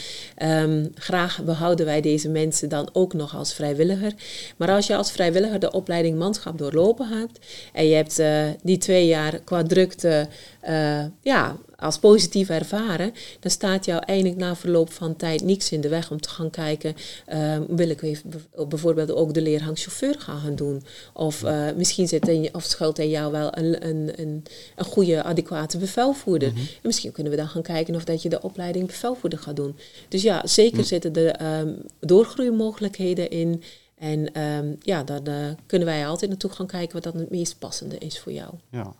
Um, 0.43 0.91
graag 0.95 1.43
behouden 1.43 1.85
wij 1.85 2.01
deze 2.01 2.29
mensen 2.29 2.69
dan 2.69 2.89
ook 2.93 3.13
nog 3.13 3.35
als 3.35 3.53
vrijwilliger. 3.53 4.13
Maar 4.57 4.69
als 4.69 4.87
je 4.87 4.95
als 4.95 5.11
vrijwilliger 5.11 5.59
de 5.59 5.71
opleiding 5.71 6.17
manschap 6.17 6.57
doorlopen 6.57 7.07
hebt 7.07 7.39
en 7.73 7.87
je 7.87 7.95
hebt 7.95 8.19
uh, 8.19 8.43
die 8.63 8.77
twee 8.77 9.07
jaar 9.07 9.39
qua 9.39 9.63
drukte 9.63 10.27
uh, 10.69 11.05
ja, 11.21 11.57
als 11.81 11.99
positief 11.99 12.49
ervaren, 12.49 13.13
dan 13.39 13.51
staat 13.51 13.85
jou 13.85 14.03
eigenlijk 14.05 14.39
na 14.39 14.55
verloop 14.55 14.91
van 14.91 15.15
tijd 15.15 15.43
niks 15.43 15.71
in 15.71 15.81
de 15.81 15.89
weg 15.89 16.11
om 16.11 16.21
te 16.21 16.29
gaan 16.29 16.49
kijken, 16.49 16.95
uh, 17.33 17.57
wil 17.67 17.89
ik 17.89 18.21
bijvoorbeeld 18.67 19.11
ook 19.11 19.33
de 19.33 19.41
leerhang 19.41 19.79
chauffeur 19.79 20.19
gaan 20.19 20.55
doen? 20.55 20.83
Of 21.13 21.43
uh, 21.43 21.65
misschien 21.75 22.07
zit 22.07 22.27
in, 22.27 22.49
of 22.51 22.63
schuilt 22.63 22.99
in 22.99 23.09
jou 23.09 23.31
wel 23.31 23.57
een, 23.57 23.87
een, 23.87 24.11
een, 24.15 24.43
een 24.75 24.85
goede, 24.85 25.23
adequate 25.23 25.77
bevelvoerder. 25.77 26.49
Mm 26.49 26.55
-hmm. 26.55 26.63
En 26.65 26.79
misschien 26.81 27.11
kunnen 27.11 27.31
we 27.31 27.37
dan 27.37 27.47
gaan 27.47 27.61
kijken 27.61 27.95
of 27.95 28.03
dat 28.03 28.21
je 28.21 28.29
de 28.29 28.41
opleiding 28.41 28.87
bevelvoerder 28.87 29.39
gaat 29.39 29.55
doen. 29.55 29.77
Dus 30.07 30.21
ja, 30.21 30.47
zeker 30.47 30.77
mm. 30.77 30.83
zitten 30.83 31.13
er 31.13 31.59
um, 31.61 31.77
doorgroeimogelijkheden 31.99 33.29
in. 33.29 33.63
En 33.97 34.41
um, 34.41 34.77
ja, 34.79 35.03
dan 35.03 35.29
uh, 35.29 35.35
kunnen 35.65 35.87
wij 35.87 36.07
altijd 36.07 36.29
naartoe 36.29 36.51
gaan 36.51 36.67
kijken 36.67 36.93
wat 36.93 37.13
dan 37.13 37.21
het 37.21 37.31
meest 37.31 37.59
passende 37.59 37.97
is 37.97 38.19
voor 38.19 38.31
jou. 38.31 38.53
Ja. 38.71 38.93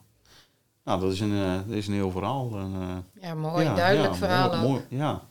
Nou, 0.91 1.03
dat 1.03 1.13
is 1.13 1.19
een, 1.19 1.31
uh, 1.31 1.53
dat 1.67 1.75
is 1.77 1.87
een 1.87 1.93
heel 1.93 2.11
verhaal. 2.11 2.51
En, 2.53 2.73
uh, 2.79 3.21
ja, 3.21 3.33
mooi, 3.33 3.63
ja, 3.63 3.75
duidelijk 3.75 4.13
ja, 4.13 4.19
verhaal. 4.19 4.49
Mooi, 4.49 4.69
mooi, 4.69 4.81
ja. 4.89 5.21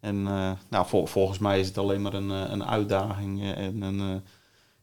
En 0.00 0.16
uh, 0.16 0.50
nou, 0.70 0.86
vol, 0.86 1.06
volgens 1.06 1.38
mij 1.38 1.60
is 1.60 1.66
het 1.66 1.78
alleen 1.78 2.02
maar 2.02 2.14
een, 2.14 2.28
een 2.28 2.64
uitdaging 2.64 3.54
en 3.54 3.82
een, 3.82 4.22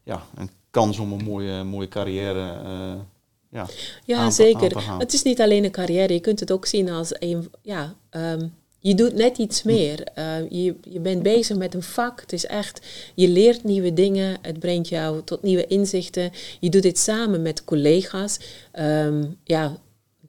ja, 0.03 0.21
een 0.35 0.49
kans 0.69 0.99
om 0.99 1.11
een 1.11 1.23
mooie, 1.23 1.63
mooie 1.63 1.87
carrière 1.87 2.61
uh, 2.65 3.01
ja, 3.49 3.67
ja 4.05 4.17
aan 4.17 4.31
zeker. 4.31 4.61
aan 4.61 4.69
te 4.69 4.79
gaan. 4.79 4.99
Het 4.99 5.13
is 5.13 5.23
niet 5.23 5.41
alleen 5.41 5.63
een 5.63 5.71
carrière. 5.71 6.13
Je 6.13 6.19
kunt 6.19 6.39
het 6.39 6.51
ook 6.51 6.65
zien 6.65 6.89
als 6.89 7.15
een... 7.19 7.51
Ja, 7.61 7.93
ehm, 8.09 8.47
je 8.79 8.95
doet 8.95 9.15
net 9.15 9.37
iets 9.37 9.63
meer. 9.63 10.07
Uh, 10.17 10.49
je, 10.49 10.75
je 10.81 10.99
bent 10.99 11.23
bezig 11.23 11.57
met 11.57 11.73
een 11.73 11.83
vak. 11.83 12.21
Het 12.21 12.33
is 12.33 12.45
echt... 12.45 12.81
Je 13.15 13.27
leert 13.27 13.63
nieuwe 13.63 13.93
dingen. 13.93 14.37
Het 14.41 14.59
brengt 14.59 14.89
jou 14.89 15.21
tot 15.23 15.41
nieuwe 15.41 15.67
inzichten. 15.67 16.31
Je 16.59 16.69
doet 16.69 16.81
dit 16.81 16.97
samen 16.99 17.41
met 17.41 17.63
collega's. 17.63 18.39
Ehm, 18.71 19.23
ja, 19.43 19.77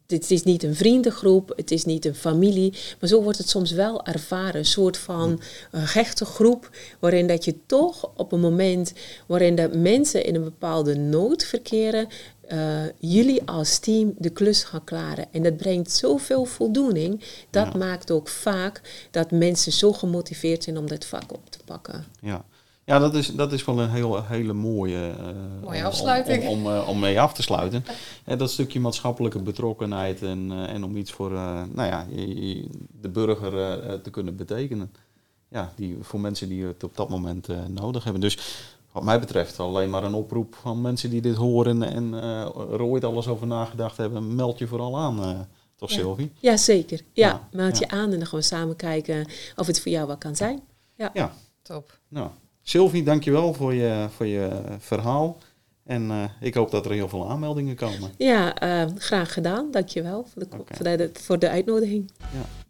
het 0.06 0.30
is 0.30 0.42
niet 0.42 0.62
een 0.62 0.74
vriendengroep, 0.74 1.52
het 1.56 1.70
is 1.70 1.84
niet 1.84 2.04
een 2.04 2.14
familie, 2.14 2.72
maar 3.00 3.08
zo 3.08 3.22
wordt 3.22 3.38
het 3.38 3.48
soms 3.48 3.70
wel 3.70 4.04
ervaren. 4.06 4.54
Een 4.56 4.64
soort 4.64 4.96
van 4.96 5.40
een 5.70 5.86
gechte 5.86 6.24
groep, 6.24 6.70
waarin 6.98 7.26
dat 7.26 7.44
je 7.44 7.56
toch 7.66 8.10
op 8.16 8.32
een 8.32 8.40
moment 8.40 8.92
waarin 9.26 9.54
dat 9.54 9.74
mensen 9.74 10.24
in 10.24 10.34
een 10.34 10.44
bepaalde 10.44 10.96
nood 10.96 11.44
verkeren, 11.44 12.08
uh, 12.52 12.82
jullie 12.98 13.42
als 13.44 13.78
team 13.78 14.14
de 14.18 14.30
klus 14.30 14.62
gaan 14.64 14.84
klaren. 14.84 15.26
En 15.32 15.42
dat 15.42 15.56
brengt 15.56 15.90
zoveel 15.92 16.44
voldoening. 16.44 17.22
Dat 17.50 17.72
Ja. 17.72 17.78
maakt 17.78 18.10
ook 18.10 18.28
vaak 18.28 18.80
dat 19.10 19.30
mensen 19.30 19.72
zo 19.72 19.92
gemotiveerd 19.92 20.64
zijn 20.64 20.78
om 20.78 20.88
dat 20.88 21.04
vak 21.04 21.32
op 21.32 21.50
te 21.50 21.58
pakken. 21.64 22.04
Ja, 22.20 22.44
ja 22.84 22.98
dat, 22.98 23.14
is, 23.14 23.34
dat 23.34 23.52
is 23.52 23.64
wel 23.64 23.80
een 23.80 23.90
heel, 23.90 24.24
hele 24.24 24.52
mooie, 24.52 25.10
eh, 25.10 25.62
Mooie 25.62 25.84
afsluiting. 25.84 26.42
Om, 26.42 26.48
om, 26.48 26.66
om, 26.66 26.74
eh, 26.74 26.88
om 26.88 26.98
mee 26.98 27.20
af 27.20 27.34
te 27.34 27.42
sluiten. 27.42 27.84
En 28.24 28.38
dat 28.38 28.50
stukje 28.50 28.80
maatschappelijke 28.80 29.38
betrokkenheid 29.38 30.22
en, 30.22 30.52
eh, 30.52 30.74
en 30.74 30.84
om 30.84 30.96
iets 30.96 31.12
voor 31.12 31.30
nou 31.30 31.88
ja, 31.88 32.06
de 33.00 33.08
burger 33.08 33.50
te 34.02 34.10
kunnen 34.10 34.36
betekenen. 34.36 34.92
Ja, 35.48 35.72
die, 35.76 35.98
voor 36.00 36.20
mensen 36.20 36.48
die 36.48 36.64
het 36.64 36.84
op 36.84 36.96
dat 36.96 37.08
moment 37.08 37.48
nodig 37.68 38.04
hebben. 38.04 38.20
Dus 38.22 38.38
wat 38.92 39.02
mij 39.02 39.20
betreft 39.20 39.60
alleen 39.60 39.90
maar 39.90 40.04
een 40.04 40.14
oproep 40.14 40.54
van 40.54 40.80
mensen 40.80 41.10
die 41.10 41.20
dit 41.20 41.36
horen 41.36 41.82
en 41.82 42.12
er 42.72 42.82
ooit 42.82 43.04
alles 43.04 43.28
over 43.28 43.46
nagedacht 43.46 43.96
hebben. 43.96 44.34
Meld 44.34 44.58
je 44.58 44.66
vooral 44.66 44.98
aan, 44.98 45.46
toch 45.76 45.90
Ja. 45.90 45.96
Sylvie? 45.96 46.32
Ja, 46.40 46.56
zeker. 46.56 47.00
Ja, 47.12 47.28
Ja, 47.28 47.48
meld 47.52 47.78
je 47.78 47.86
ja. 47.88 47.96
aan 47.96 48.12
en 48.12 48.18
dan 48.18 48.26
gaan 48.26 48.38
we 48.38 48.44
samen 48.44 48.76
kijken 48.76 49.26
of 49.56 49.66
het 49.66 49.80
voor 49.80 49.92
jou 49.92 50.06
wat 50.06 50.18
kan 50.18 50.36
zijn. 50.36 50.62
Ja, 50.96 51.32
Top. 51.62 51.98
nou. 52.08 52.30
Sylvie, 52.66 53.02
dankjewel 53.02 53.54
voor 53.54 53.74
je, 53.74 54.06
voor 54.10 54.26
je 54.26 54.62
verhaal. 54.78 55.38
En 55.84 56.10
eh, 56.10 56.24
ik 56.40 56.54
hoop 56.54 56.70
dat 56.70 56.84
er 56.84 56.92
heel 56.92 57.08
veel 57.08 57.30
aanmeldingen 57.30 57.76
komen. 57.76 58.10
Ja, 58.16 58.54
eh, 58.54 58.90
graag 58.96 59.32
gedaan. 59.32 59.70
Dankjewel 59.70 60.26
voor 60.32 60.42
de, 60.42 60.48
voor 60.74 60.84
de, 60.84 61.10
voor 61.12 61.38
de 61.38 61.48
uitnodiging. 61.48 62.10
Ja. 62.18 62.63